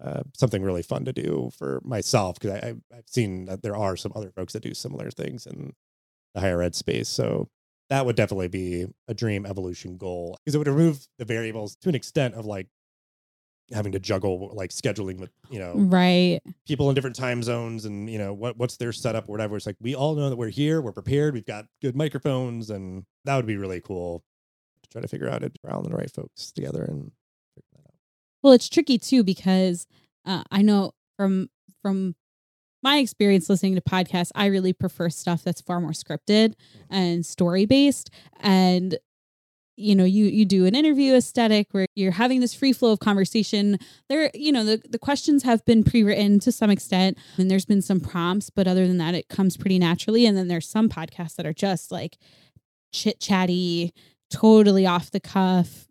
uh, 0.01 0.23
something 0.33 0.63
really 0.63 0.81
fun 0.81 1.05
to 1.05 1.13
do 1.13 1.51
for 1.57 1.81
myself 1.83 2.39
because 2.39 2.63
I, 2.63 2.75
I've 2.95 3.07
seen 3.07 3.45
that 3.45 3.61
there 3.61 3.75
are 3.75 3.95
some 3.95 4.11
other 4.15 4.31
folks 4.31 4.53
that 4.53 4.63
do 4.63 4.73
similar 4.73 5.11
things 5.11 5.45
in 5.45 5.73
the 6.33 6.41
higher 6.41 6.61
ed 6.61 6.75
space. 6.75 7.09
So 7.09 7.49
that 7.89 8.05
would 8.05 8.15
definitely 8.15 8.47
be 8.47 8.87
a 9.07 9.13
dream 9.13 9.45
evolution 9.45 9.97
goal 9.97 10.37
because 10.43 10.55
it 10.55 10.57
would 10.57 10.67
remove 10.67 11.07
the 11.19 11.25
variables 11.25 11.75
to 11.77 11.89
an 11.89 11.95
extent 11.95 12.33
of 12.33 12.45
like 12.45 12.67
having 13.71 13.91
to 13.91 13.99
juggle 13.99 14.51
like 14.53 14.71
scheduling 14.71 15.19
with 15.19 15.31
you 15.49 15.57
know 15.57 15.73
right 15.75 16.41
people 16.67 16.89
in 16.89 16.95
different 16.95 17.15
time 17.15 17.41
zones 17.41 17.85
and 17.85 18.09
you 18.09 18.17
know 18.17 18.33
what 18.33 18.57
what's 18.57 18.77
their 18.77 18.91
setup 18.91 19.29
or 19.29 19.31
whatever. 19.31 19.55
It's 19.55 19.65
like 19.65 19.77
we 19.79 19.95
all 19.95 20.15
know 20.15 20.29
that 20.29 20.35
we're 20.35 20.49
here, 20.49 20.81
we're 20.81 20.91
prepared, 20.91 21.33
we've 21.33 21.45
got 21.45 21.65
good 21.81 21.95
microphones, 21.95 22.69
and 22.69 23.05
that 23.25 23.35
would 23.35 23.45
be 23.45 23.57
really 23.57 23.81
cool 23.81 24.23
to 24.81 24.89
try 24.89 25.01
to 25.01 25.07
figure 25.07 25.29
out 25.29 25.43
it 25.43 25.57
around 25.65 25.83
the 25.83 25.95
right 25.95 26.11
folks 26.11 26.51
together 26.51 26.83
and 26.83 26.89
figure 26.91 27.09
that 27.09 27.11
out. 27.11 27.22
Well, 28.43 28.53
it's 28.53 28.69
tricky 28.69 28.97
too 28.97 29.23
because 29.23 29.87
uh, 30.25 30.43
I 30.51 30.61
know 30.61 30.91
from 31.17 31.49
from 31.81 32.15
my 32.83 32.97
experience 32.97 33.49
listening 33.49 33.75
to 33.75 33.81
podcasts, 33.81 34.31
I 34.35 34.47
really 34.47 34.73
prefer 34.73 35.09
stuff 35.09 35.43
that's 35.43 35.61
far 35.61 35.79
more 35.79 35.91
scripted 35.91 36.53
and 36.89 37.25
story 37.25 37.65
based. 37.65 38.09
And 38.41 38.97
you 39.75 39.95
know, 39.95 40.03
you 40.03 40.25
you 40.25 40.45
do 40.45 40.65
an 40.65 40.75
interview 40.75 41.15
aesthetic 41.15 41.67
where 41.71 41.87
you're 41.95 42.11
having 42.11 42.41
this 42.41 42.53
free 42.53 42.73
flow 42.73 42.91
of 42.91 42.99
conversation. 42.99 43.79
There, 44.09 44.29
you 44.33 44.51
know, 44.51 44.63
the 44.63 44.81
the 44.87 44.99
questions 44.99 45.43
have 45.43 45.65
been 45.65 45.83
pre 45.83 46.03
written 46.03 46.39
to 46.41 46.51
some 46.51 46.69
extent, 46.69 47.17
and 47.37 47.49
there's 47.49 47.65
been 47.65 47.81
some 47.81 47.99
prompts, 47.99 48.49
but 48.49 48.67
other 48.67 48.85
than 48.85 48.97
that, 48.97 49.15
it 49.15 49.29
comes 49.29 49.57
pretty 49.57 49.79
naturally. 49.79 50.25
And 50.25 50.37
then 50.37 50.47
there's 50.47 50.69
some 50.69 50.89
podcasts 50.89 51.35
that 51.37 51.45
are 51.45 51.53
just 51.53 51.91
like 51.91 52.17
chit 52.91 53.19
chatty, 53.19 53.93
totally 54.29 54.85
off 54.85 55.09
the 55.09 55.19
cuff. 55.19 55.87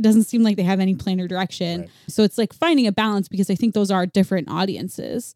Doesn't 0.00 0.24
seem 0.24 0.42
like 0.42 0.56
they 0.56 0.62
have 0.62 0.80
any 0.80 0.94
plan 0.94 1.20
or 1.20 1.28
direction. 1.28 1.82
Right. 1.82 1.90
So 2.08 2.22
it's 2.22 2.38
like 2.38 2.52
finding 2.52 2.86
a 2.86 2.92
balance 2.92 3.28
because 3.28 3.50
I 3.50 3.54
think 3.54 3.74
those 3.74 3.90
are 3.90 4.06
different 4.06 4.48
audiences. 4.50 5.34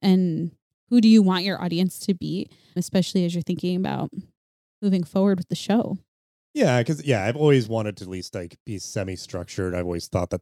And 0.00 0.52
who 0.88 1.00
do 1.00 1.08
you 1.08 1.22
want 1.22 1.44
your 1.44 1.60
audience 1.62 1.98
to 2.00 2.14
be, 2.14 2.48
especially 2.76 3.24
as 3.24 3.34
you're 3.34 3.42
thinking 3.42 3.76
about 3.76 4.10
moving 4.80 5.04
forward 5.04 5.38
with 5.38 5.48
the 5.48 5.54
show? 5.54 5.98
Yeah, 6.54 6.80
because 6.80 7.04
yeah, 7.04 7.24
I've 7.24 7.36
always 7.36 7.68
wanted 7.68 7.98
to 7.98 8.04
at 8.04 8.10
least 8.10 8.34
like 8.34 8.56
be 8.64 8.78
semi-structured. 8.78 9.74
I've 9.74 9.84
always 9.84 10.08
thought 10.08 10.30
that 10.30 10.40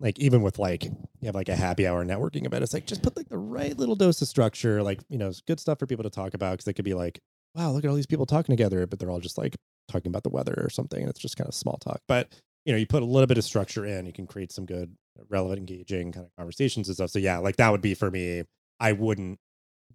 like 0.00 0.18
even 0.18 0.42
with 0.42 0.58
like 0.58 0.84
you 0.84 1.26
have 1.26 1.34
like 1.34 1.48
a 1.48 1.54
happy 1.54 1.86
hour 1.86 2.04
networking 2.04 2.46
event, 2.46 2.64
it's 2.64 2.74
like 2.74 2.86
just 2.86 3.02
put 3.02 3.16
like 3.16 3.28
the 3.28 3.38
right 3.38 3.76
little 3.78 3.94
dose 3.94 4.20
of 4.20 4.28
structure, 4.28 4.82
like 4.82 5.00
you 5.08 5.18
know, 5.18 5.28
it's 5.28 5.40
good 5.40 5.60
stuff 5.60 5.78
for 5.78 5.86
people 5.86 6.02
to 6.02 6.10
talk 6.10 6.34
about 6.34 6.52
because 6.52 6.64
they 6.64 6.72
could 6.72 6.84
be 6.84 6.94
like, 6.94 7.20
wow, 7.54 7.70
look 7.70 7.84
at 7.84 7.88
all 7.88 7.94
these 7.94 8.06
people 8.06 8.26
talking 8.26 8.52
together, 8.52 8.86
but 8.86 8.98
they're 8.98 9.10
all 9.10 9.20
just 9.20 9.38
like 9.38 9.54
talking 9.88 10.10
about 10.10 10.22
the 10.22 10.30
weather 10.30 10.54
or 10.58 10.70
something, 10.70 11.00
and 11.00 11.10
it's 11.10 11.20
just 11.20 11.36
kind 11.36 11.46
of 11.46 11.54
small 11.54 11.76
talk. 11.76 12.00
But 12.08 12.32
you 12.64 12.72
know, 12.72 12.78
you 12.78 12.86
put 12.86 13.02
a 13.02 13.06
little 13.06 13.26
bit 13.26 13.38
of 13.38 13.44
structure 13.44 13.84
in, 13.84 14.06
you 14.06 14.12
can 14.12 14.26
create 14.26 14.52
some 14.52 14.66
good, 14.66 14.96
relevant, 15.28 15.58
engaging 15.58 16.12
kind 16.12 16.26
of 16.26 16.32
conversations 16.36 16.88
and 16.88 16.94
stuff. 16.94 17.10
So 17.10 17.18
yeah, 17.18 17.38
like 17.38 17.56
that 17.56 17.70
would 17.70 17.80
be 17.80 17.94
for 17.94 18.10
me. 18.10 18.44
I 18.80 18.92
wouldn't 18.92 19.38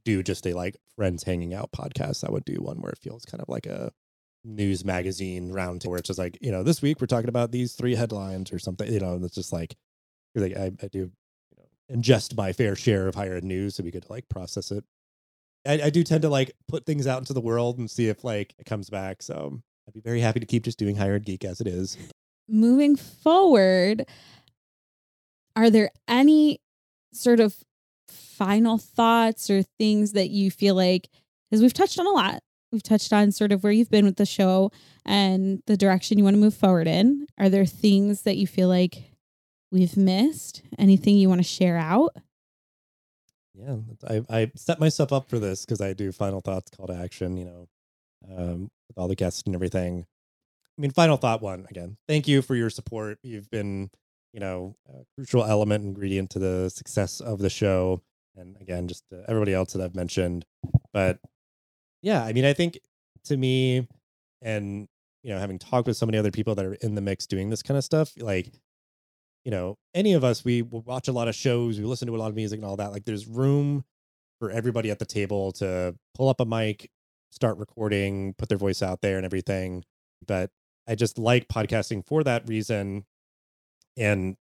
do 0.05 0.23
just 0.23 0.45
a 0.47 0.53
like 0.53 0.77
friends 0.95 1.23
hanging 1.23 1.53
out 1.53 1.71
podcast. 1.71 2.27
I 2.27 2.31
would 2.31 2.45
do 2.45 2.55
one 2.55 2.81
where 2.81 2.91
it 2.91 2.99
feels 3.01 3.25
kind 3.25 3.41
of 3.41 3.49
like 3.49 3.65
a 3.65 3.91
news 4.43 4.85
magazine 4.85 5.51
round 5.51 5.83
where 5.83 5.99
it's 5.99 6.07
just 6.07 6.19
like, 6.19 6.37
you 6.41 6.51
know, 6.51 6.63
this 6.63 6.81
week 6.81 7.01
we're 7.01 7.07
talking 7.07 7.29
about 7.29 7.51
these 7.51 7.73
three 7.73 7.95
headlines 7.95 8.53
or 8.53 8.59
something, 8.59 8.91
you 8.91 8.99
know, 8.99 9.19
it's 9.21 9.35
just 9.35 9.51
like, 9.51 9.75
like 10.35 10.55
I, 10.55 10.71
I 10.81 10.87
do, 10.87 10.99
you 10.99 11.57
know, 11.57 11.95
ingest 11.95 12.37
my 12.37 12.53
fair 12.53 12.75
share 12.75 13.07
of 13.07 13.15
higher 13.15 13.35
ed 13.35 13.43
news 13.43 13.75
so 13.75 13.83
we 13.83 13.91
could 13.91 14.09
like 14.09 14.29
process 14.29 14.71
it. 14.71 14.83
I, 15.65 15.81
I 15.85 15.89
do 15.89 16.03
tend 16.03 16.21
to 16.21 16.29
like 16.29 16.53
put 16.67 16.85
things 16.85 17.07
out 17.07 17.19
into 17.19 17.33
the 17.33 17.41
world 17.41 17.77
and 17.77 17.89
see 17.89 18.07
if 18.07 18.23
like 18.23 18.53
it 18.57 18.65
comes 18.65 18.89
back. 18.89 19.21
So 19.21 19.61
I'd 19.87 19.93
be 19.93 20.01
very 20.01 20.21
happy 20.21 20.39
to 20.39 20.45
keep 20.45 20.63
just 20.63 20.79
doing 20.79 20.95
higher 20.95 21.15
ed 21.15 21.25
geek 21.25 21.43
as 21.43 21.59
it 21.59 21.67
is. 21.67 21.97
Moving 22.49 22.95
forward, 22.95 24.05
are 25.55 25.69
there 25.69 25.89
any 26.07 26.59
sort 27.13 27.39
of 27.39 27.55
final 28.07 28.77
thoughts 28.77 29.49
or 29.49 29.63
things 29.63 30.13
that 30.13 30.29
you 30.29 30.51
feel 30.51 30.75
like, 30.75 31.09
because 31.49 31.61
we've 31.61 31.73
touched 31.73 31.99
on 31.99 32.05
a 32.05 32.11
lot, 32.11 32.41
we've 32.71 32.83
touched 32.83 33.11
on 33.11 33.31
sort 33.31 33.51
of 33.51 33.63
where 33.63 33.71
you've 33.73 33.89
been 33.89 34.05
with 34.05 34.17
the 34.17 34.25
show 34.25 34.71
and 35.05 35.61
the 35.65 35.77
direction 35.77 36.17
you 36.17 36.23
want 36.23 36.35
to 36.35 36.39
move 36.39 36.53
forward 36.53 36.87
in. 36.87 37.25
Are 37.37 37.49
there 37.49 37.65
things 37.65 38.21
that 38.21 38.37
you 38.37 38.45
feel 38.45 38.67
like 38.67 39.11
we've 39.71 39.97
missed? 39.97 40.61
Anything 40.77 41.17
you 41.17 41.29
want 41.29 41.39
to 41.39 41.47
share 41.47 41.77
out? 41.77 42.15
Yeah, 43.55 43.77
I, 44.07 44.21
I 44.29 44.51
set 44.55 44.79
myself 44.79 45.11
up 45.11 45.29
for 45.29 45.39
this 45.39 45.65
because 45.65 45.81
I 45.81 45.93
do 45.93 46.11
final 46.11 46.41
thoughts, 46.41 46.69
call 46.69 46.87
to 46.87 46.93
action, 46.93 47.37
you 47.37 47.45
know, 47.45 47.67
um, 48.29 48.69
with 48.87 48.97
all 48.97 49.07
the 49.07 49.15
guests 49.15 49.43
and 49.47 49.55
everything. 49.55 50.05
I 50.77 50.81
mean, 50.81 50.91
final 50.91 51.17
thought 51.17 51.41
one 51.41 51.65
again. 51.69 51.97
Thank 52.07 52.27
you 52.27 52.41
for 52.41 52.55
your 52.55 52.69
support. 52.69 53.17
You've 53.23 53.49
been, 53.49 53.89
you 54.33 54.39
know, 54.39 54.75
a 54.87 55.03
crucial 55.15 55.43
element, 55.43 55.83
ingredient 55.83 56.29
to 56.31 56.39
the 56.39 56.69
success 56.69 57.19
of 57.19 57.39
the 57.39 57.49
show 57.49 58.01
and 58.35 58.55
again, 58.61 58.87
just 58.87 59.03
uh, 59.11 59.17
everybody 59.27 59.53
else 59.53 59.73
that 59.73 59.81
I've 59.81 59.95
mentioned. 59.95 60.45
But 60.93 61.19
yeah, 62.01 62.23
I 62.23 62.33
mean, 62.33 62.45
I 62.45 62.53
think 62.53 62.79
to 63.25 63.35
me, 63.35 63.87
and 64.41 64.87
you 65.23 65.33
know, 65.33 65.39
having 65.39 65.59
talked 65.59 65.87
with 65.87 65.97
so 65.97 66.05
many 66.05 66.17
other 66.17 66.31
people 66.31 66.55
that 66.55 66.65
are 66.65 66.75
in 66.75 66.95
the 66.95 67.01
mix 67.01 67.25
doing 67.25 67.49
this 67.49 67.63
kind 67.63 67.77
of 67.77 67.83
stuff, 67.83 68.13
like 68.19 68.51
you 69.43 69.51
know, 69.51 69.77
any 69.93 70.11
of 70.11 70.25
us, 70.25 70.43
we 70.43 70.61
watch 70.61 71.07
a 71.07 71.13
lot 71.13 71.29
of 71.29 71.35
shows, 71.35 71.79
we 71.79 71.85
listen 71.85 72.05
to 72.07 72.15
a 72.15 72.17
lot 72.17 72.27
of 72.27 72.35
music 72.35 72.57
and 72.57 72.65
all 72.65 72.75
that. 72.75 72.91
Like, 72.91 73.05
there's 73.05 73.25
room 73.25 73.85
for 74.39 74.51
everybody 74.51 74.91
at 74.91 74.99
the 74.99 75.05
table 75.05 75.53
to 75.53 75.95
pull 76.15 76.27
up 76.27 76.41
a 76.41 76.45
mic, 76.45 76.91
start 77.31 77.57
recording, 77.57 78.33
put 78.37 78.49
their 78.49 78.57
voice 78.57 78.81
out 78.81 78.99
there, 78.99 79.15
and 79.15 79.25
everything. 79.25 79.85
But 80.27 80.51
I 80.87 80.95
just 80.95 81.17
like 81.17 81.47
podcasting 81.47 82.05
for 82.05 82.23
that 82.23 82.47
reason, 82.47 83.05
and 83.97 84.37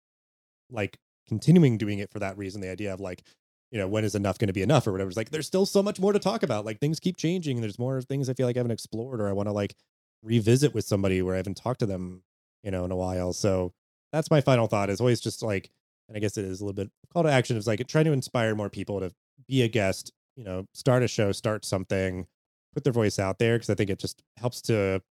like 0.71 0.99
continuing 1.29 1.79
doing 1.79 1.99
it 1.99 2.11
for 2.11 2.19
that 2.21 2.39
reason. 2.39 2.61
The 2.61 2.71
idea 2.71 2.93
of 2.93 3.01
like 3.01 3.23
you 3.71 3.79
know, 3.79 3.89
when 3.89 4.05
is 4.05 4.15
enough 4.15 4.39
going 4.39 4.47
to 4.47 4.53
be 4.53 4.63
enough 4.63 4.87
or 4.87 4.93
whatever. 4.93 5.09
It's 5.09 5.17
like 5.17 5.31
there's 5.31 5.47
still 5.47 5.67
so 5.67 5.83
much 5.83 5.99
more 5.99 6.13
to 6.13 6.19
talk 6.19 6.43
about. 6.43 6.65
Like 6.65 6.79
things 6.81 7.01
keep 7.01 7.17
changing. 7.17 7.57
And 7.57 7.65
there's 7.65 7.79
more 7.79 8.01
things 8.01 8.29
I 8.29 8.35
feel 8.35 8.47
like 8.47 8.57
I 8.57 8.61
haven't 8.61 8.73
explored 8.73 9.21
or 9.21 9.29
I 9.29 9.33
want 9.33 9.49
to 9.49 9.53
like 9.53 9.75
revisit 10.23 10.75
with 10.75 10.85
somebody 10.85 11.21
where 11.23 11.35
I 11.35 11.39
haven't 11.39 11.57
talked 11.57 11.81
to 11.81 11.87
them, 11.87 12.23
you 12.63 12.71
know, 12.71 12.85
in 12.85 12.91
a 12.91 12.97
while. 12.97 13.33
So 13.33 13.73
that's 14.13 14.31
my 14.31 14.41
final 14.41 14.67
thought 14.67 14.91
is 14.91 15.01
always 15.01 15.21
just 15.21 15.43
like, 15.43 15.71
and 16.09 16.17
I 16.17 16.21
guess 16.21 16.37
it 16.37 16.45
is 16.45 16.61
a 16.61 16.65
little 16.65 16.75
bit 16.75 16.91
call 17.13 17.25
to 17.25 17.31
action 17.31 17.57
is 17.57 17.67
like 17.67 17.85
trying 17.89 18.05
to 18.05 18.13
inspire 18.13 18.55
more 18.55 18.71
people 18.71 19.01
to 19.01 19.13
be 19.49 19.63
a 19.63 19.69
guest, 19.69 20.13
you 20.37 20.45
know, 20.45 20.67
start 20.73 21.03
a 21.03 21.09
show, 21.09 21.33
start 21.33 21.65
something, 21.65 22.27
put 22.73 22.85
their 22.85 22.93
voice 22.93 23.19
out 23.19 23.39
there. 23.39 23.59
Cause 23.59 23.69
I 23.69 23.75
think 23.75 23.91
it 23.91 23.99
just 23.99 24.23
helps 24.37 24.63
to, 24.63 25.03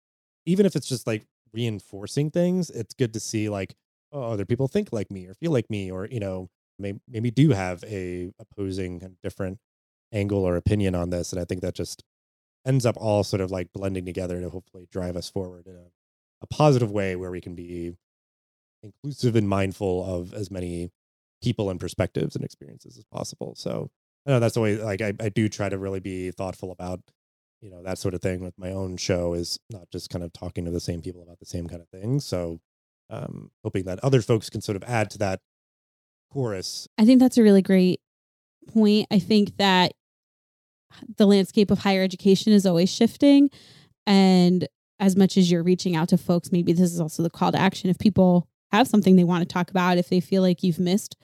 even 0.47 0.67
if 0.67 0.77
it's 0.77 0.89
just 0.89 1.07
like 1.07 1.27
reinforcing 1.53 2.31
things, 2.31 2.71
it's 2.71 2.95
good 2.95 3.13
to 3.15 3.21
see 3.21 3.49
like, 3.49 3.75
oh, 4.13 4.23
other 4.33 4.45
people 4.45 4.69
think 4.69 4.93
like 4.93 5.11
me 5.11 5.27
or 5.27 5.35
feel 5.35 5.53
like 5.53 5.71
me 5.71 5.91
or, 5.91 6.07
you 6.11 6.21
know, 6.21 6.49
maybe, 6.79 7.01
maybe 7.09 7.31
do 7.31 7.51
have 7.51 7.85
a 7.85 8.33
opposing 8.39 9.03
and 9.03 9.17
different 9.23 9.59
angle 10.13 10.45
or 10.45 10.57
opinion 10.57 10.95
on 10.95 11.11
this 11.11 11.33
and 11.33 11.41
i 11.41 11.45
think 11.45 11.61
that 11.61 11.75
just 11.75 12.05
ends 12.67 12.87
up 12.87 12.97
all 12.97 13.25
sort 13.25 13.41
of 13.41 13.51
like 13.51 13.73
blending 13.73 14.05
together 14.05 14.41
to 14.41 14.49
hopefully 14.49 14.87
drive 14.91 15.17
us 15.17 15.29
forward 15.29 15.67
in 15.67 15.75
a, 15.75 15.87
a 16.43 16.47
positive 16.47 16.91
way 16.91 17.17
where 17.17 17.31
we 17.31 17.41
can 17.41 17.55
be 17.55 17.93
inclusive 18.83 19.37
and 19.37 19.49
mindful 19.49 20.05
of 20.05 20.33
as 20.33 20.51
many 20.51 20.91
people 21.43 21.69
and 21.69 21.81
perspectives 21.81 22.35
and 22.37 22.45
experiences 22.45 22.97
as 22.97 23.05
possible. 23.05 23.55
So 23.57 23.91
i 24.27 24.31
know 24.31 24.41
that's 24.41 24.55
the 24.55 24.61
way 24.61 24.77
like 24.77 25.03
I, 25.03 25.13
I 25.21 25.29
do 25.29 25.49
try 25.49 25.69
to 25.69 25.77
really 25.77 26.01
be 26.01 26.31
thoughtful 26.31 26.73
about 26.73 27.01
you 27.65 27.71
know 27.71 27.83
that 27.83 27.99
sort 27.99 28.15
of 28.15 28.21
thing 28.21 28.45
with 28.45 28.55
my 28.59 28.71
own 28.71 28.97
show 28.97 29.35
is 29.35 29.59
not 29.71 29.91
just 29.91 30.11
kind 30.11 30.23
of 30.23 30.33
talking 30.33 30.65
to 30.65 30.71
the 30.71 30.81
same 30.81 31.01
people 31.01 31.23
about 31.23 31.41
the 31.41 31.47
same 31.47 31.67
kind 31.67 31.81
of 31.81 31.89
things 31.89 32.25
so 32.25 32.61
um 33.11 33.51
hoping 33.65 33.85
that 33.85 33.99
other 34.05 34.21
folks 34.21 34.51
can 34.51 34.61
sort 34.61 34.77
of 34.77 34.85
add 34.85 35.11
to 35.11 35.19
that 35.19 35.41
chorus. 36.35 36.89
I 36.99 37.05
think 37.05 37.21
that's 37.21 37.39
a 37.39 37.43
really 37.43 37.63
great 37.63 38.01
point. 38.69 39.07
I 39.11 39.19
think 39.19 39.57
that 39.57 39.93
the 41.17 41.27
landscape 41.27 41.71
of 41.71 41.79
higher 41.79 42.03
education 42.03 42.53
is 42.53 42.67
always 42.67 42.91
shifting. 42.91 43.51
And 44.07 44.69
as 44.99 45.17
much 45.17 45.37
as 45.37 45.51
you're 45.51 45.63
reaching 45.63 45.97
out 45.97 46.09
to 46.11 46.19
folks, 46.19 46.53
maybe 46.53 46.73
this 46.73 46.93
is 46.93 47.01
also 47.01 47.23
the 47.23 47.31
call 47.31 47.53
to 47.53 47.59
action. 47.59 47.89
If 47.89 47.99
people 47.99 48.49
have 48.73 48.89
something 48.89 49.17
they 49.17 49.25
want 49.25 49.49
to 49.49 49.53
talk 49.53 49.71
about, 49.71 49.99
if 49.99 50.09
they 50.09 50.21
feel 50.21 50.43
like 50.43 50.63
you've 50.63 50.81
missed 50.81 51.17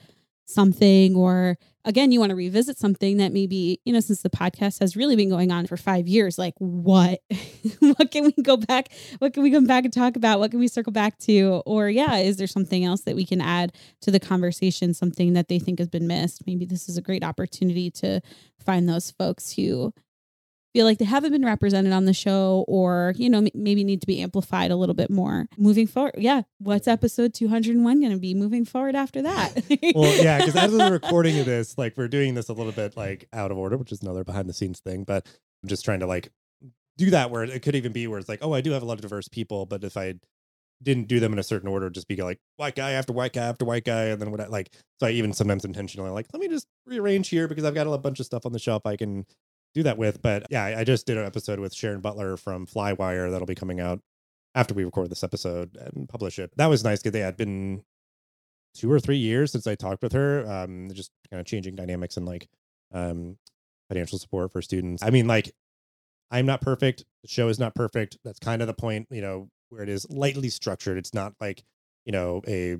something 0.51 1.15
or 1.15 1.57
again 1.85 2.11
you 2.11 2.19
want 2.19 2.29
to 2.29 2.35
revisit 2.35 2.77
something 2.77 3.17
that 3.17 3.33
maybe 3.33 3.79
you 3.85 3.93
know 3.93 3.99
since 3.99 4.21
the 4.21 4.29
podcast 4.29 4.79
has 4.79 4.95
really 4.95 5.15
been 5.15 5.29
going 5.29 5.51
on 5.51 5.65
for 5.65 5.77
five 5.77 6.07
years 6.07 6.37
like 6.37 6.53
what 6.57 7.19
what 7.79 8.11
can 8.11 8.25
we 8.25 8.43
go 8.43 8.57
back 8.57 8.89
what 9.19 9.33
can 9.33 9.43
we 9.43 9.51
come 9.51 9.65
back 9.65 9.83
and 9.83 9.93
talk 9.93 10.15
about? 10.15 10.39
What 10.39 10.51
can 10.51 10.59
we 10.59 10.67
circle 10.67 10.91
back 10.91 11.17
to? 11.19 11.61
Or 11.65 11.89
yeah 11.89 12.17
is 12.17 12.37
there 12.37 12.47
something 12.47 12.83
else 12.83 13.01
that 13.01 13.15
we 13.15 13.25
can 13.25 13.41
add 13.41 13.73
to 14.01 14.11
the 14.11 14.19
conversation 14.19 14.93
something 14.93 15.33
that 15.33 15.47
they 15.47 15.59
think 15.59 15.79
has 15.79 15.87
been 15.87 16.07
missed? 16.07 16.45
Maybe 16.45 16.65
this 16.65 16.89
is 16.89 16.97
a 16.97 17.01
great 17.01 17.23
opportunity 17.23 17.89
to 17.91 18.21
find 18.59 18.87
those 18.87 19.11
folks 19.11 19.53
who 19.53 19.93
feel 20.73 20.85
like 20.85 20.97
they 20.97 21.05
haven't 21.05 21.31
been 21.31 21.45
represented 21.45 21.93
on 21.93 22.05
the 22.05 22.13
show 22.13 22.65
or 22.67 23.13
you 23.17 23.29
know 23.29 23.39
m- 23.39 23.47
maybe 23.53 23.83
need 23.83 24.01
to 24.01 24.07
be 24.07 24.21
amplified 24.21 24.71
a 24.71 24.75
little 24.75 24.95
bit 24.95 25.09
more. 25.09 25.47
Moving 25.57 25.87
forward 25.87 26.15
yeah 26.17 26.43
what's 26.59 26.87
episode 26.87 27.33
201 27.33 27.99
going 27.99 28.11
to 28.11 28.19
be? 28.19 28.33
Moving 28.33 28.65
forward 28.65 28.95
after 28.95 29.21
that. 29.21 29.63
Well 29.95 30.23
yeah 30.23 30.37
because 30.39 30.55
as 30.55 30.71
we're 30.71 30.91
recording 31.01 31.39
of 31.39 31.45
this 31.45 31.77
like 31.77 31.95
we're 31.97 32.07
doing 32.07 32.33
this 32.33 32.49
a 32.49 32.53
little 32.53 32.71
bit 32.71 32.95
like 32.95 33.27
out 33.33 33.51
of 33.51 33.57
order 33.57 33.77
which 33.77 33.91
is 33.91 34.01
another 34.01 34.23
behind 34.23 34.47
the 34.49 34.53
scenes 34.53 34.79
thing 34.79 35.03
but 35.03 35.27
i'm 35.63 35.69
just 35.69 35.83
trying 35.83 35.99
to 35.99 36.07
like 36.07 36.29
do 36.97 37.09
that 37.09 37.31
where 37.31 37.43
it 37.43 37.61
could 37.61 37.75
even 37.75 37.91
be 37.91 38.07
where 38.07 38.19
it's 38.19 38.29
like 38.29 38.39
oh 38.41 38.53
i 38.53 38.61
do 38.61 38.71
have 38.71 38.83
a 38.83 38.85
lot 38.85 38.93
of 38.93 39.01
diverse 39.01 39.27
people 39.27 39.65
but 39.65 39.83
if 39.83 39.97
i 39.97 40.13
didn't 40.83 41.07
do 41.07 41.19
them 41.19 41.33
in 41.33 41.39
a 41.39 41.43
certain 41.43 41.67
order 41.69 41.89
just 41.89 42.07
be 42.07 42.15
like 42.17 42.39
white 42.57 42.75
guy 42.75 42.91
after 42.91 43.13
white 43.13 43.33
guy 43.33 43.43
after 43.43 43.65
white 43.65 43.83
guy 43.85 44.05
and 44.05 44.21
then 44.21 44.31
what 44.31 44.39
I 44.39 44.47
like 44.47 44.71
so 44.99 45.07
i 45.07 45.11
even 45.11 45.33
sometimes 45.33 45.65
intentionally 45.65 46.09
like 46.09 46.27
let 46.33 46.39
me 46.39 46.47
just 46.47 46.67
rearrange 46.85 47.29
here 47.29 47.47
because 47.47 47.63
i've 47.63 47.75
got 47.75 47.87
a 47.87 47.97
bunch 47.97 48.19
of 48.19 48.25
stuff 48.25 48.45
on 48.45 48.53
the 48.53 48.59
shelf 48.59 48.85
i 48.85 48.95
can 48.95 49.25
do 49.73 49.83
that 49.83 49.97
with. 49.97 50.21
But 50.21 50.47
yeah, 50.49 50.63
I 50.63 50.83
just 50.83 51.05
did 51.05 51.17
an 51.17 51.25
episode 51.25 51.59
with 51.59 51.73
Sharon 51.73 52.01
Butler 52.01 52.37
from 52.37 52.65
Flywire 52.65 53.31
that'll 53.31 53.47
be 53.47 53.55
coming 53.55 53.79
out 53.79 54.01
after 54.55 54.73
we 54.73 54.83
record 54.83 55.09
this 55.09 55.23
episode 55.23 55.77
and 55.77 56.07
publish 56.09 56.39
it. 56.39 56.51
That 56.57 56.67
was 56.67 56.83
nice 56.83 56.99
because 56.99 57.13
they 57.13 57.19
had 57.19 57.37
been 57.37 57.83
two 58.73 58.91
or 58.91 58.99
three 58.99 59.17
years 59.17 59.51
since 59.51 59.67
I 59.67 59.75
talked 59.75 60.01
with 60.03 60.13
her. 60.13 60.49
Um, 60.49 60.89
just 60.93 61.11
kind 61.29 61.39
of 61.39 61.45
changing 61.45 61.75
dynamics 61.75 62.17
and 62.17 62.25
like 62.25 62.47
um 62.93 63.37
financial 63.89 64.19
support 64.19 64.51
for 64.51 64.61
students. 64.61 65.03
I 65.03 65.09
mean, 65.09 65.27
like 65.27 65.51
I'm 66.31 66.45
not 66.45 66.61
perfect. 66.61 67.03
The 67.23 67.27
show 67.27 67.49
is 67.49 67.59
not 67.59 67.75
perfect. 67.75 68.17
That's 68.23 68.39
kind 68.39 68.61
of 68.61 68.67
the 68.67 68.73
point, 68.73 69.07
you 69.11 69.21
know, 69.21 69.49
where 69.69 69.83
it 69.83 69.89
is 69.89 70.09
lightly 70.09 70.49
structured. 70.49 70.97
It's 70.97 71.13
not 71.13 71.33
like, 71.41 71.63
you 72.05 72.11
know, 72.11 72.41
a 72.47 72.77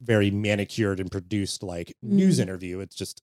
very 0.00 0.30
manicured 0.30 1.00
and 1.00 1.10
produced 1.10 1.62
like 1.62 1.88
mm. 2.04 2.10
news 2.10 2.38
interview. 2.38 2.80
It's 2.80 2.96
just 2.96 3.22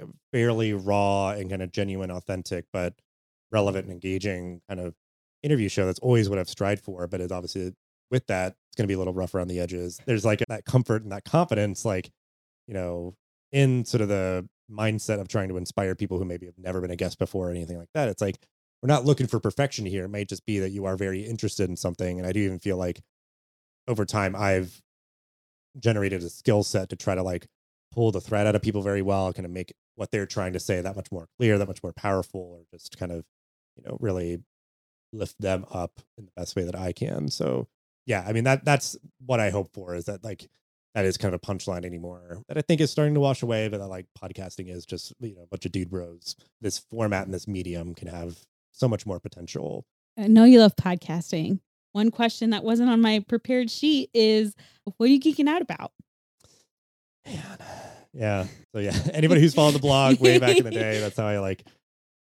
Uh, 0.00 0.06
fairly 0.32 0.72
raw 0.72 1.30
and 1.30 1.50
kind 1.50 1.62
of 1.62 1.72
genuine, 1.72 2.10
authentic, 2.10 2.64
but 2.72 2.94
relevant 3.50 3.84
and 3.84 3.92
engaging 3.92 4.60
kind 4.68 4.80
of 4.80 4.94
interview 5.42 5.68
show. 5.68 5.84
That's 5.84 5.98
always 5.98 6.30
what 6.30 6.38
I've 6.38 6.48
strived 6.48 6.82
for. 6.82 7.06
But 7.06 7.20
it's 7.20 7.32
obviously 7.32 7.74
with 8.10 8.26
that, 8.28 8.54
it's 8.68 8.76
going 8.76 8.84
to 8.84 8.88
be 8.88 8.94
a 8.94 8.98
little 8.98 9.12
rough 9.12 9.34
around 9.34 9.48
the 9.48 9.60
edges. 9.60 10.00
There's 10.06 10.24
like 10.24 10.42
that 10.48 10.64
comfort 10.64 11.02
and 11.02 11.12
that 11.12 11.24
confidence, 11.24 11.84
like, 11.84 12.10
you 12.66 12.74
know, 12.74 13.14
in 13.50 13.84
sort 13.84 14.00
of 14.00 14.08
the 14.08 14.48
mindset 14.70 15.20
of 15.20 15.28
trying 15.28 15.48
to 15.50 15.58
inspire 15.58 15.94
people 15.94 16.18
who 16.18 16.24
maybe 16.24 16.46
have 16.46 16.58
never 16.58 16.80
been 16.80 16.90
a 16.90 16.96
guest 16.96 17.18
before 17.18 17.48
or 17.48 17.50
anything 17.50 17.76
like 17.76 17.90
that. 17.92 18.08
It's 18.08 18.22
like, 18.22 18.38
we're 18.82 18.88
not 18.88 19.04
looking 19.04 19.26
for 19.26 19.38
perfection 19.40 19.84
here. 19.84 20.06
It 20.06 20.10
might 20.10 20.28
just 20.28 20.46
be 20.46 20.58
that 20.60 20.70
you 20.70 20.86
are 20.86 20.96
very 20.96 21.20
interested 21.20 21.68
in 21.68 21.76
something. 21.76 22.18
And 22.18 22.26
I 22.26 22.32
do 22.32 22.40
even 22.40 22.58
feel 22.58 22.78
like 22.78 23.00
over 23.86 24.04
time, 24.04 24.34
I've 24.34 24.80
generated 25.78 26.22
a 26.22 26.30
skill 26.30 26.62
set 26.62 26.88
to 26.88 26.96
try 26.96 27.14
to 27.14 27.22
like 27.22 27.46
pull 27.92 28.10
the 28.10 28.20
thread 28.20 28.46
out 28.46 28.56
of 28.56 28.62
people 28.62 28.82
very 28.82 29.02
well, 29.02 29.32
kind 29.32 29.46
of 29.46 29.52
make 29.52 29.72
what 29.96 30.10
they're 30.10 30.26
trying 30.26 30.52
to 30.54 30.60
say 30.60 30.80
that 30.80 30.96
much 30.96 31.12
more 31.12 31.28
clear, 31.38 31.58
that 31.58 31.68
much 31.68 31.82
more 31.82 31.92
powerful, 31.92 32.40
or 32.40 32.60
just 32.70 32.98
kind 32.98 33.12
of, 33.12 33.24
you 33.76 33.84
know, 33.84 33.96
really 34.00 34.42
lift 35.12 35.40
them 35.40 35.66
up 35.70 36.00
in 36.16 36.24
the 36.24 36.32
best 36.36 36.56
way 36.56 36.64
that 36.64 36.76
I 36.76 36.92
can. 36.92 37.28
So 37.28 37.68
yeah, 38.06 38.24
I 38.26 38.32
mean 38.32 38.44
that 38.44 38.64
that's 38.64 38.96
what 39.24 39.40
I 39.40 39.50
hope 39.50 39.72
for 39.72 39.94
is 39.94 40.06
that 40.06 40.24
like 40.24 40.48
that 40.94 41.04
is 41.04 41.16
kind 41.16 41.34
of 41.34 41.40
a 41.42 41.46
punchline 41.46 41.84
anymore 41.84 42.42
that 42.48 42.58
I 42.58 42.62
think 42.62 42.80
is 42.80 42.90
starting 42.90 43.14
to 43.14 43.20
wash 43.20 43.42
away, 43.42 43.68
but 43.68 43.78
that 43.78 43.88
like 43.88 44.06
podcasting 44.20 44.68
is 44.68 44.84
just 44.84 45.12
you 45.20 45.34
know 45.34 45.42
a 45.42 45.46
bunch 45.46 45.66
of 45.66 45.72
dude 45.72 45.90
bros. 45.90 46.36
This 46.60 46.78
format 46.78 47.24
and 47.24 47.34
this 47.34 47.46
medium 47.46 47.94
can 47.94 48.08
have 48.08 48.38
so 48.72 48.88
much 48.88 49.06
more 49.06 49.20
potential. 49.20 49.84
I 50.18 50.28
know 50.28 50.44
you 50.44 50.60
love 50.60 50.76
podcasting. 50.76 51.60
One 51.92 52.10
question 52.10 52.50
that 52.50 52.64
wasn't 52.64 52.90
on 52.90 53.00
my 53.00 53.20
prepared 53.28 53.70
sheet 53.70 54.10
is 54.14 54.54
what 54.96 55.08
are 55.08 55.12
you 55.12 55.20
geeking 55.20 55.48
out 55.48 55.62
about? 55.62 55.92
Man. 57.26 57.58
Yeah. 58.12 58.46
So 58.74 58.80
yeah, 58.80 58.96
anybody 59.12 59.40
who's 59.40 59.54
followed 59.54 59.74
the 59.74 59.78
blog 59.78 60.20
way 60.20 60.38
back 60.38 60.56
in 60.56 60.64
the 60.64 60.70
day, 60.70 61.00
that's 61.00 61.16
how 61.16 61.26
I 61.26 61.38
like 61.38 61.64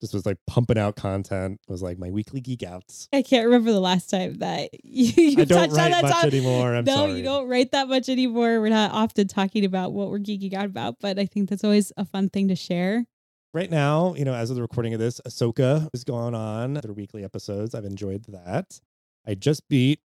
just 0.01 0.13
was 0.13 0.25
like 0.25 0.37
pumping 0.47 0.77
out 0.77 0.95
content. 0.95 1.59
Was 1.67 1.81
like 1.81 1.99
my 1.99 2.09
weekly 2.09 2.41
geek 2.41 2.63
outs. 2.63 3.07
I 3.13 3.21
can't 3.21 3.45
remember 3.45 3.71
the 3.71 3.79
last 3.79 4.09
time 4.09 4.35
that 4.35 4.69
you, 4.83 5.05
you 5.31 5.41
I 5.41 5.45
don't 5.45 5.69
touched 5.69 5.71
on 5.71 5.77
write 5.77 5.91
that 5.91 6.03
much 6.03 6.11
topic. 6.11 6.33
anymore. 6.33 6.75
I'm 6.75 6.85
no, 6.85 6.95
sorry. 6.95 7.13
you 7.13 7.23
don't 7.23 7.47
write 7.47 7.71
that 7.71 7.87
much 7.87 8.09
anymore. 8.09 8.59
We're 8.59 8.69
not 8.69 8.91
often 8.91 9.27
talking 9.27 9.63
about 9.63 9.93
what 9.93 10.09
we're 10.09 10.19
geeking 10.19 10.53
out 10.53 10.65
about, 10.65 10.95
but 10.99 11.19
I 11.19 11.25
think 11.25 11.49
that's 11.49 11.63
always 11.63 11.91
a 11.97 12.05
fun 12.05 12.29
thing 12.29 12.47
to 12.47 12.55
share. 12.55 13.05
Right 13.53 13.69
now, 13.69 14.15
you 14.15 14.23
know, 14.23 14.33
as 14.33 14.49
of 14.49 14.55
the 14.55 14.61
recording 14.61 14.93
of 14.93 14.99
this, 14.99 15.19
Ahsoka 15.27 15.89
is 15.93 16.05
going 16.05 16.33
on 16.33 16.75
their 16.75 16.93
weekly 16.93 17.23
episodes. 17.23 17.75
I've 17.75 17.85
enjoyed 17.85 18.23
that. 18.29 18.79
I 19.27 19.35
just 19.35 19.67
beat, 19.67 19.99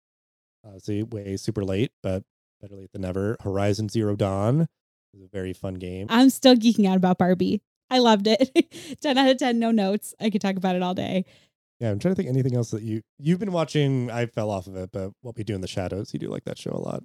see, 0.79 1.03
way 1.03 1.37
super 1.37 1.63
late, 1.63 1.91
but 2.01 2.23
better 2.59 2.75
late 2.75 2.91
than 2.91 3.03
never. 3.03 3.37
Horizon 3.41 3.87
Zero 3.87 4.15
Dawn 4.15 4.67
is 5.15 5.23
a 5.23 5.27
very 5.31 5.53
fun 5.53 5.75
game. 5.75 6.07
I'm 6.09 6.29
still 6.29 6.55
geeking 6.55 6.87
out 6.89 6.97
about 6.97 7.17
Barbie. 7.17 7.61
I 7.89 7.99
loved 7.99 8.27
it. 8.27 8.97
10 9.01 9.17
out 9.17 9.29
of 9.29 9.37
10, 9.37 9.59
no 9.59 9.71
notes. 9.71 10.13
I 10.19 10.29
could 10.29 10.41
talk 10.41 10.55
about 10.55 10.75
it 10.75 10.81
all 10.81 10.93
day. 10.93 11.25
Yeah, 11.79 11.91
I'm 11.91 11.99
trying 11.99 12.13
to 12.13 12.15
think 12.15 12.29
anything 12.29 12.55
else 12.55 12.71
that 12.71 12.83
you 12.83 13.01
you've 13.19 13.39
been 13.39 13.51
watching. 13.51 14.09
I 14.09 14.27
fell 14.27 14.49
off 14.49 14.65
of 14.67 14.75
it, 14.77 14.91
but 14.93 15.11
what 15.21 15.35
we 15.35 15.43
do 15.43 15.55
in 15.55 15.61
the 15.61 15.67
shadows, 15.67 16.13
you 16.13 16.19
do 16.19 16.29
like 16.29 16.45
that 16.45 16.57
show 16.57 16.71
a 16.71 16.79
lot. 16.79 17.03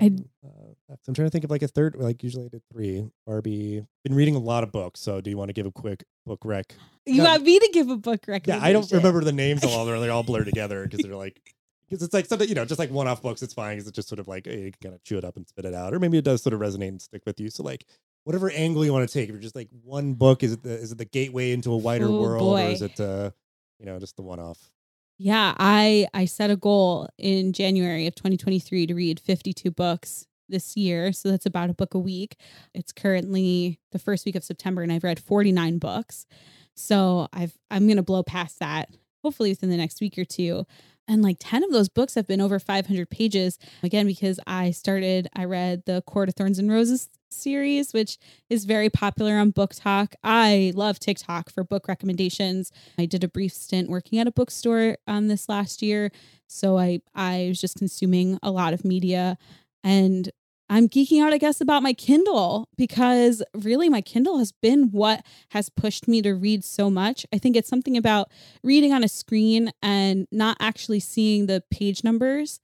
I- 0.00 0.06
Um, 0.06 0.24
uh, 0.44 0.94
I'm 1.06 1.14
trying 1.14 1.26
to 1.26 1.30
think 1.30 1.44
of 1.44 1.50
like 1.50 1.62
a 1.62 1.68
third. 1.68 1.96
Like 1.98 2.22
usually 2.22 2.46
I 2.46 2.48
did 2.48 2.62
three. 2.72 3.04
Barbie. 3.26 3.84
Been 4.04 4.14
reading 4.14 4.34
a 4.34 4.38
lot 4.38 4.62
of 4.62 4.72
books, 4.72 5.00
so 5.00 5.20
do 5.20 5.28
you 5.30 5.36
want 5.36 5.48
to 5.50 5.52
give 5.52 5.66
a 5.66 5.70
quick 5.72 6.04
book 6.24 6.40
rec? 6.44 6.74
You 7.04 7.18
No. 7.22 7.24
want 7.30 7.42
me 7.42 7.58
to 7.58 7.70
give 7.74 7.90
a 7.90 7.96
book 7.96 8.20
rec? 8.26 8.46
Yeah. 8.46 8.58
I 8.60 8.72
don't 8.72 8.90
remember 8.90 9.22
the 9.22 9.32
names 9.32 9.62
of 9.64 9.70
all. 9.70 9.84
They're 9.84 10.00
they're 10.00 10.10
all 10.10 10.22
blurred 10.22 10.46
together 10.46 10.82
because 10.84 11.00
they're 11.04 11.14
like 11.16 11.40
because 11.88 12.02
it's 12.02 12.14
like 12.14 12.26
something 12.26 12.48
you 12.48 12.54
know, 12.54 12.64
just 12.64 12.78
like 12.78 12.90
one 12.90 13.06
off 13.08 13.22
books. 13.22 13.42
It's 13.42 13.54
fine 13.54 13.76
because 13.76 13.88
it's 13.88 13.96
just 13.96 14.08
sort 14.08 14.18
of 14.18 14.28
like 14.28 14.46
you 14.46 14.72
can 14.72 14.72
kind 14.82 14.94
of 14.94 15.02
chew 15.04 15.18
it 15.18 15.24
up 15.24 15.36
and 15.36 15.46
spit 15.46 15.64
it 15.64 15.74
out, 15.74 15.94
or 15.94 15.98
maybe 15.98 16.18
it 16.18 16.24
does 16.24 16.42
sort 16.42 16.52
of 16.54 16.60
resonate 16.60 16.88
and 16.88 17.02
stick 17.02 17.22
with 17.26 17.40
you. 17.40 17.50
So 17.50 17.62
like 17.62 17.84
whatever 18.24 18.50
angle 18.50 18.84
you 18.84 18.92
want 18.92 19.08
to 19.08 19.12
take, 19.12 19.28
if 19.28 19.32
you're 19.34 19.40
just 19.42 19.54
like 19.56 19.68
one 19.84 20.14
book, 20.14 20.42
is 20.42 20.52
it 20.52 20.62
the 20.62 20.70
is 20.74 20.92
it 20.92 20.98
the 20.98 21.04
gateway 21.04 21.52
into 21.52 21.72
a 21.72 21.76
wider 21.76 22.06
Oh, 22.06 22.20
world, 22.20 22.40
boy. 22.40 22.66
or 22.66 22.70
is 22.70 22.82
it 22.82 23.00
uh 23.00 23.30
you 23.78 23.86
know 23.86 23.98
just 23.98 24.16
the 24.16 24.22
one 24.22 24.40
off? 24.40 24.70
Yeah, 25.18 25.54
I 25.58 26.06
I 26.12 26.24
set 26.26 26.50
a 26.50 26.56
goal 26.56 27.08
in 27.18 27.52
January 27.52 28.06
of 28.06 28.14
2023 28.16 28.86
to 28.88 28.94
read 28.94 29.18
52 29.20 29.70
books 29.70 30.26
this 30.48 30.76
year, 30.76 31.12
so 31.12 31.30
that's 31.30 31.46
about 31.46 31.70
a 31.70 31.74
book 31.74 31.94
a 31.94 31.98
week. 31.98 32.36
It's 32.74 32.92
currently 32.92 33.80
the 33.92 33.98
first 33.98 34.24
week 34.26 34.36
of 34.36 34.44
September 34.44 34.82
and 34.82 34.92
I've 34.92 35.02
read 35.04 35.18
49 35.18 35.78
books. 35.78 36.26
So 36.74 37.28
I've 37.32 37.56
I'm 37.70 37.86
going 37.86 37.96
to 37.96 38.02
blow 38.02 38.22
past 38.22 38.58
that 38.60 38.90
hopefully 39.22 39.50
within 39.50 39.70
the 39.70 39.76
next 39.76 40.00
week 40.00 40.16
or 40.18 40.24
two. 40.24 40.66
And 41.08 41.22
like 41.22 41.36
10 41.38 41.62
of 41.62 41.70
those 41.70 41.88
books 41.88 42.14
have 42.14 42.26
been 42.26 42.40
over 42.40 42.58
500 42.58 43.08
pages. 43.10 43.58
Again, 43.82 44.06
because 44.06 44.40
I 44.46 44.70
started, 44.72 45.28
I 45.34 45.44
read 45.44 45.84
the 45.86 46.02
Court 46.02 46.28
of 46.28 46.34
Thorns 46.34 46.58
and 46.58 46.70
Roses 46.70 47.08
series, 47.30 47.92
which 47.92 48.18
is 48.48 48.64
very 48.64 48.90
popular 48.90 49.36
on 49.38 49.52
BookTok. 49.52 50.14
I 50.24 50.72
love 50.74 50.98
TikTok 50.98 51.50
for 51.50 51.64
book 51.64 51.88
recommendations. 51.88 52.72
I 52.98 53.06
did 53.06 53.22
a 53.22 53.28
brief 53.28 53.52
stint 53.52 53.88
working 53.88 54.18
at 54.18 54.26
a 54.26 54.32
bookstore 54.32 54.98
um, 55.06 55.28
this 55.28 55.48
last 55.48 55.82
year. 55.82 56.10
So 56.48 56.78
I, 56.78 57.00
I 57.14 57.46
was 57.48 57.60
just 57.60 57.76
consuming 57.76 58.38
a 58.42 58.50
lot 58.50 58.72
of 58.72 58.84
media 58.84 59.38
and 59.84 60.30
I'm 60.68 60.88
geeking 60.88 61.22
out, 61.22 61.32
I 61.32 61.38
guess, 61.38 61.60
about 61.60 61.82
my 61.82 61.92
Kindle 61.92 62.68
because 62.76 63.42
really 63.54 63.88
my 63.88 64.00
Kindle 64.00 64.38
has 64.38 64.50
been 64.50 64.90
what 64.90 65.24
has 65.50 65.68
pushed 65.68 66.08
me 66.08 66.20
to 66.22 66.32
read 66.34 66.64
so 66.64 66.90
much. 66.90 67.24
I 67.32 67.38
think 67.38 67.56
it's 67.56 67.68
something 67.68 67.96
about 67.96 68.30
reading 68.64 68.92
on 68.92 69.04
a 69.04 69.08
screen 69.08 69.70
and 69.80 70.26
not 70.32 70.56
actually 70.58 71.00
seeing 71.00 71.46
the 71.46 71.62
page 71.70 72.02
numbers 72.02 72.58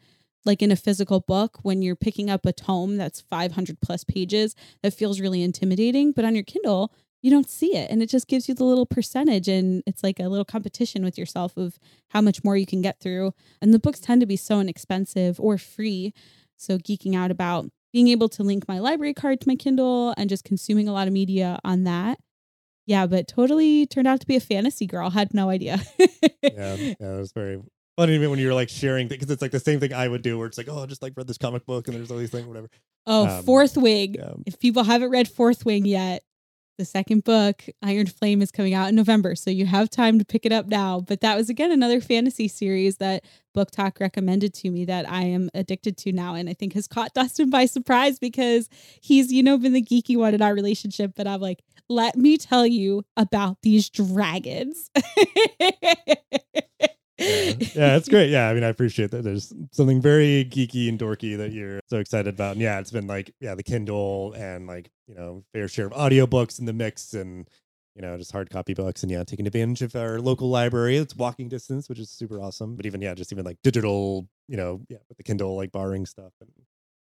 like 0.44 0.62
in 0.62 0.72
a 0.72 0.76
physical 0.76 1.20
book 1.20 1.58
when 1.62 1.82
you're 1.82 1.94
picking 1.94 2.28
up 2.28 2.44
a 2.44 2.52
tome 2.52 2.96
that's 2.96 3.20
500 3.20 3.80
plus 3.80 4.02
pages 4.02 4.56
that 4.82 4.94
feels 4.94 5.20
really 5.20 5.42
intimidating. 5.42 6.10
But 6.10 6.24
on 6.24 6.34
your 6.34 6.44
Kindle, 6.44 6.92
you 7.20 7.30
don't 7.30 7.48
see 7.48 7.76
it 7.76 7.88
and 7.88 8.02
it 8.02 8.10
just 8.10 8.26
gives 8.26 8.48
you 8.48 8.54
the 8.54 8.64
little 8.64 8.86
percentage 8.86 9.46
and 9.46 9.84
it's 9.86 10.02
like 10.02 10.18
a 10.18 10.28
little 10.28 10.44
competition 10.44 11.04
with 11.04 11.16
yourself 11.16 11.56
of 11.56 11.78
how 12.08 12.20
much 12.20 12.42
more 12.42 12.56
you 12.56 12.66
can 12.66 12.82
get 12.82 12.98
through. 12.98 13.32
And 13.60 13.72
the 13.72 13.78
books 13.78 14.00
tend 14.00 14.20
to 14.22 14.26
be 14.26 14.36
so 14.36 14.58
inexpensive 14.58 15.38
or 15.38 15.56
free. 15.56 16.12
So 16.56 16.78
geeking 16.78 17.14
out 17.14 17.30
about 17.30 17.70
being 17.92 18.08
able 18.08 18.28
to 18.30 18.42
link 18.42 18.66
my 18.68 18.78
library 18.78 19.14
card 19.14 19.40
to 19.40 19.48
my 19.48 19.54
Kindle 19.56 20.14
and 20.16 20.28
just 20.30 20.44
consuming 20.44 20.88
a 20.88 20.92
lot 20.92 21.06
of 21.06 21.12
media 21.12 21.58
on 21.64 21.84
that. 21.84 22.18
Yeah, 22.86 23.06
but 23.06 23.28
totally 23.28 23.86
turned 23.86 24.08
out 24.08 24.20
to 24.20 24.26
be 24.26 24.34
a 24.36 24.40
fantasy 24.40 24.86
girl. 24.86 25.10
Had 25.10 25.32
no 25.34 25.50
idea. 25.50 25.80
yeah, 25.98 26.74
yeah, 26.74 26.94
it 26.98 27.18
was 27.18 27.32
very 27.32 27.60
funny 27.96 28.26
when 28.26 28.38
you 28.38 28.48
were 28.48 28.54
like 28.54 28.68
sharing 28.68 29.06
because 29.06 29.30
it's 29.30 29.42
like 29.42 29.50
the 29.52 29.60
same 29.60 29.78
thing 29.78 29.92
I 29.92 30.08
would 30.08 30.22
do 30.22 30.38
where 30.38 30.46
it's 30.46 30.58
like, 30.58 30.68
oh, 30.68 30.82
I 30.82 30.86
just 30.86 31.02
like 31.02 31.12
read 31.16 31.26
this 31.28 31.38
comic 31.38 31.64
book 31.66 31.86
and 31.86 31.96
there's 31.96 32.10
all 32.10 32.18
these 32.18 32.30
things, 32.30 32.46
whatever. 32.46 32.68
Oh, 33.06 33.26
Um, 33.38 33.44
Fourth 33.44 33.76
Wing. 33.76 34.14
Yeah. 34.14 34.32
If 34.46 34.58
people 34.58 34.82
haven't 34.84 35.10
read 35.10 35.28
Fourth 35.28 35.64
Wing 35.64 35.84
yet, 35.84 36.22
the 36.78 36.84
second 36.84 37.24
book, 37.24 37.64
Iron 37.82 38.06
Flame, 38.06 38.42
is 38.42 38.50
coming 38.50 38.74
out 38.74 38.88
in 38.88 38.94
November. 38.94 39.34
So 39.34 39.50
you 39.50 39.66
have 39.66 39.90
time 39.90 40.18
to 40.18 40.24
pick 40.24 40.46
it 40.46 40.52
up 40.52 40.66
now. 40.66 41.00
But 41.00 41.20
that 41.20 41.36
was, 41.36 41.48
again, 41.48 41.70
another 41.70 42.00
fantasy 42.00 42.48
series 42.48 42.96
that 42.96 43.24
BookTok 43.56 44.00
recommended 44.00 44.54
to 44.54 44.70
me 44.70 44.84
that 44.86 45.08
I 45.10 45.22
am 45.22 45.50
addicted 45.54 45.96
to 45.98 46.12
now. 46.12 46.34
And 46.34 46.48
I 46.48 46.54
think 46.54 46.72
has 46.74 46.88
caught 46.88 47.12
Dustin 47.14 47.50
by 47.50 47.66
surprise 47.66 48.18
because 48.18 48.68
he's, 49.00 49.32
you 49.32 49.42
know, 49.42 49.58
been 49.58 49.72
the 49.72 49.82
geeky 49.82 50.16
one 50.16 50.34
in 50.34 50.42
our 50.42 50.54
relationship. 50.54 51.12
But 51.14 51.26
I'm 51.26 51.40
like, 51.40 51.62
let 51.88 52.16
me 52.16 52.36
tell 52.36 52.66
you 52.66 53.04
about 53.16 53.58
these 53.62 53.90
dragons. 53.90 54.90
Yeah. 57.22 57.68
yeah, 57.74 57.96
it's 57.96 58.08
great. 58.08 58.30
Yeah, 58.30 58.48
I 58.48 58.54
mean, 58.54 58.64
I 58.64 58.68
appreciate 58.68 59.10
that. 59.12 59.22
There's 59.22 59.52
something 59.70 60.00
very 60.00 60.44
geeky 60.44 60.88
and 60.88 60.98
dorky 60.98 61.36
that 61.36 61.50
mm-hmm. 61.50 61.58
you're 61.58 61.80
so 61.88 61.98
excited 61.98 62.34
about. 62.34 62.52
And 62.52 62.60
yeah, 62.60 62.78
it's 62.78 62.90
been 62.90 63.06
like, 63.06 63.34
yeah, 63.40 63.54
the 63.54 63.62
Kindle 63.62 64.32
and 64.36 64.66
like, 64.66 64.90
you 65.06 65.14
know, 65.14 65.44
fair 65.52 65.68
share 65.68 65.86
of 65.86 65.92
audiobooks 65.92 66.58
in 66.58 66.66
the 66.66 66.72
mix 66.72 67.14
and, 67.14 67.48
you 67.94 68.02
know, 68.02 68.16
just 68.16 68.32
hard 68.32 68.50
copy 68.50 68.74
books. 68.74 69.02
And 69.02 69.10
yeah, 69.10 69.24
taking 69.24 69.46
advantage 69.46 69.82
of 69.82 69.94
our 69.94 70.20
local 70.20 70.48
library. 70.48 70.96
It's 70.96 71.16
walking 71.16 71.48
distance, 71.48 71.88
which 71.88 71.98
is 71.98 72.10
super 72.10 72.40
awesome. 72.40 72.76
But 72.76 72.86
even, 72.86 73.02
yeah, 73.02 73.14
just 73.14 73.32
even 73.32 73.44
like 73.44 73.58
digital, 73.62 74.28
you 74.48 74.56
know, 74.56 74.80
yeah, 74.88 74.98
with 75.08 75.18
the 75.18 75.24
Kindle, 75.24 75.56
like 75.56 75.72
borrowing 75.72 76.06
stuff. 76.06 76.32
And 76.40 76.50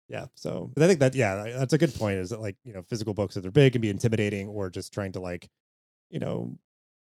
yeah, 0.08 0.28
so 0.36 0.72
but 0.74 0.84
I 0.84 0.88
think 0.88 1.00
that, 1.00 1.16
yeah, 1.16 1.44
that's 1.58 1.74
a 1.74 1.78
good 1.78 1.94
point 1.96 2.18
is 2.18 2.30
that 2.30 2.40
like, 2.40 2.56
you 2.64 2.74
know, 2.74 2.84
physical 2.84 3.14
books, 3.14 3.36
if 3.36 3.42
they're 3.42 3.52
big, 3.52 3.74
can 3.74 3.82
be 3.82 3.90
intimidating 3.90 4.48
or 4.48 4.70
just 4.70 4.94
trying 4.94 5.12
to 5.14 5.20
like, 5.20 5.50
you 6.12 6.20
know, 6.20 6.58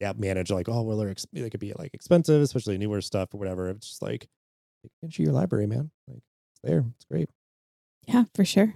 yeah, 0.01 0.13
manage 0.17 0.51
like, 0.51 0.69
oh, 0.69 0.83
well, 0.83 0.97
they're 0.97 1.11
ex- 1.11 1.27
they 1.33 1.49
could 1.51 1.61
be 1.61 1.73
like 1.75 1.95
expensive, 1.95 2.43
especially 2.43 2.79
newer 2.79 3.01
stuff 3.01 3.33
or 3.35 3.39
whatever. 3.39 3.71
It's 3.71 3.89
just 3.89 4.03
like, 4.03 4.29
into 5.03 5.23
your 5.23 5.33
library, 5.33 5.67
man. 5.67 5.91
Like, 6.09 6.23
it's 6.53 6.61
there. 6.63 6.85
It's 6.97 7.05
great. 7.05 7.29
yeah, 8.07 8.25
for 8.35 8.45
sure. 8.45 8.75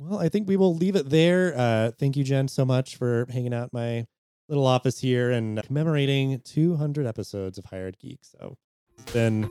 Well, 0.00 0.18
I 0.18 0.28
think 0.28 0.48
we 0.48 0.56
will 0.56 0.74
leave 0.74 0.96
it 0.96 1.10
there. 1.10 1.54
Uh, 1.56 1.90
thank 1.98 2.16
you, 2.16 2.24
Jenn, 2.24 2.48
so 2.48 2.64
much 2.64 2.96
for 2.96 3.26
hanging 3.30 3.54
out 3.54 3.70
in 3.72 3.78
my 3.78 4.06
little 4.48 4.66
office 4.66 4.98
here 4.98 5.30
and 5.30 5.62
commemorating 5.62 6.40
200 6.44 7.06
episodes 7.06 7.58
of 7.58 7.66
Higher 7.66 7.86
Ed 7.88 7.98
Geek. 7.98 8.18
So 8.22 8.56
it's 8.98 9.12
been 9.12 9.44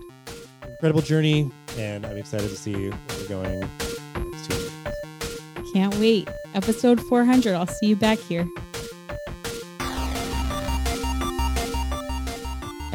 an 0.63 0.69
incredible 0.69 1.01
journey, 1.01 1.49
and 1.77 2.05
I'm 2.05 2.17
excited 2.17 2.49
to 2.49 2.57
see 2.57 2.89
where 2.89 2.97
we're 3.19 3.27
going. 3.27 3.59
next 3.59 4.49
two 4.49 4.57
years. 4.57 5.71
Can't 5.73 5.95
wait. 5.95 6.27
Episode 6.53 6.99
400. 7.01 7.53
I'll 7.53 7.67
see 7.67 7.87
you 7.87 7.95
back 7.95 8.17
here. 8.19 8.45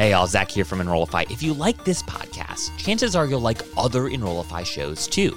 Hey, 0.06 0.12
all, 0.12 0.28
Zach 0.28 0.52
here 0.52 0.64
from 0.64 0.80
Enrollify. 0.80 1.24
If 1.30 1.42
you 1.42 1.52
like 1.52 1.84
this 1.84 2.00
podcast, 2.00 2.70
chances 2.78 3.16
are 3.16 3.26
you'll 3.26 3.40
like 3.40 3.62
other 3.76 4.06
Enrollify 4.06 4.62
shows 4.62 5.08
too. 5.08 5.36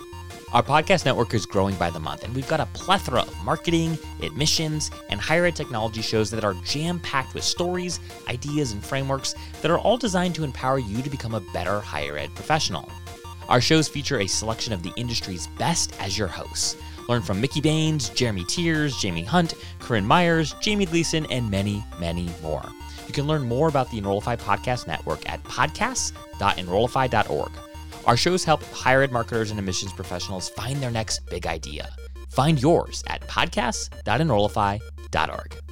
Our 0.53 0.61
podcast 0.61 1.05
network 1.05 1.33
is 1.33 1.47
growing 1.47 1.73
by 1.73 1.89
the 1.89 1.99
month, 1.99 2.23
and 2.23 2.35
we've 2.35 2.47
got 2.47 2.59
a 2.59 2.67
plethora 2.67 3.21
of 3.21 3.43
marketing, 3.43 3.97
admissions, 4.21 4.91
and 5.09 5.19
higher 5.19 5.45
ed 5.45 5.55
technology 5.55 6.03
shows 6.03 6.29
that 6.29 6.43
are 6.43 6.53
jam 6.65 6.99
packed 6.99 7.33
with 7.33 7.43
stories, 7.43 7.99
ideas, 8.27 8.71
and 8.71 8.85
frameworks 8.85 9.33
that 9.63 9.71
are 9.71 9.79
all 9.79 9.97
designed 9.97 10.35
to 10.35 10.43
empower 10.43 10.77
you 10.77 11.01
to 11.01 11.09
become 11.09 11.33
a 11.33 11.41
better 11.51 11.79
higher 11.79 12.19
ed 12.19 12.29
professional. 12.35 12.87
Our 13.47 13.61
shows 13.61 13.87
feature 13.87 14.19
a 14.19 14.27
selection 14.27 14.71
of 14.71 14.83
the 14.83 14.93
industry's 14.97 15.47
best 15.57 15.99
as 15.99 16.15
your 16.15 16.27
hosts. 16.27 16.77
Learn 17.07 17.23
from 17.23 17.41
Mickey 17.41 17.59
Baines, 17.59 18.09
Jeremy 18.09 18.45
Tears, 18.45 18.95
Jamie 18.97 19.23
Hunt, 19.23 19.55
Corinne 19.79 20.05
Myers, 20.05 20.53
Jamie 20.61 20.85
Gleason, 20.85 21.25
and 21.31 21.49
many, 21.49 21.83
many 21.99 22.29
more. 22.43 22.69
You 23.09 23.13
can 23.13 23.25
learn 23.25 23.41
more 23.41 23.67
about 23.67 23.89
the 23.89 23.97
Enrollify 23.97 24.35
Podcast 24.35 24.85
Network 24.85 25.27
at 25.27 25.43
podcasts.enrollify.org. 25.43 27.51
Our 28.05 28.15
shows 28.15 28.43
help 28.43 28.61
higher 28.65 29.01
ed 29.01 29.11
marketers 29.11 29.49
and 29.49 29.59
admissions 29.59 29.93
professionals 29.93 30.49
find 30.49 30.79
their 30.79 30.91
next 30.91 31.25
big 31.25 31.47
idea. 31.47 31.89
Find 32.29 32.61
yours 32.61 33.03
at 33.07 33.21
podcasts.enrollify.org. 33.21 35.68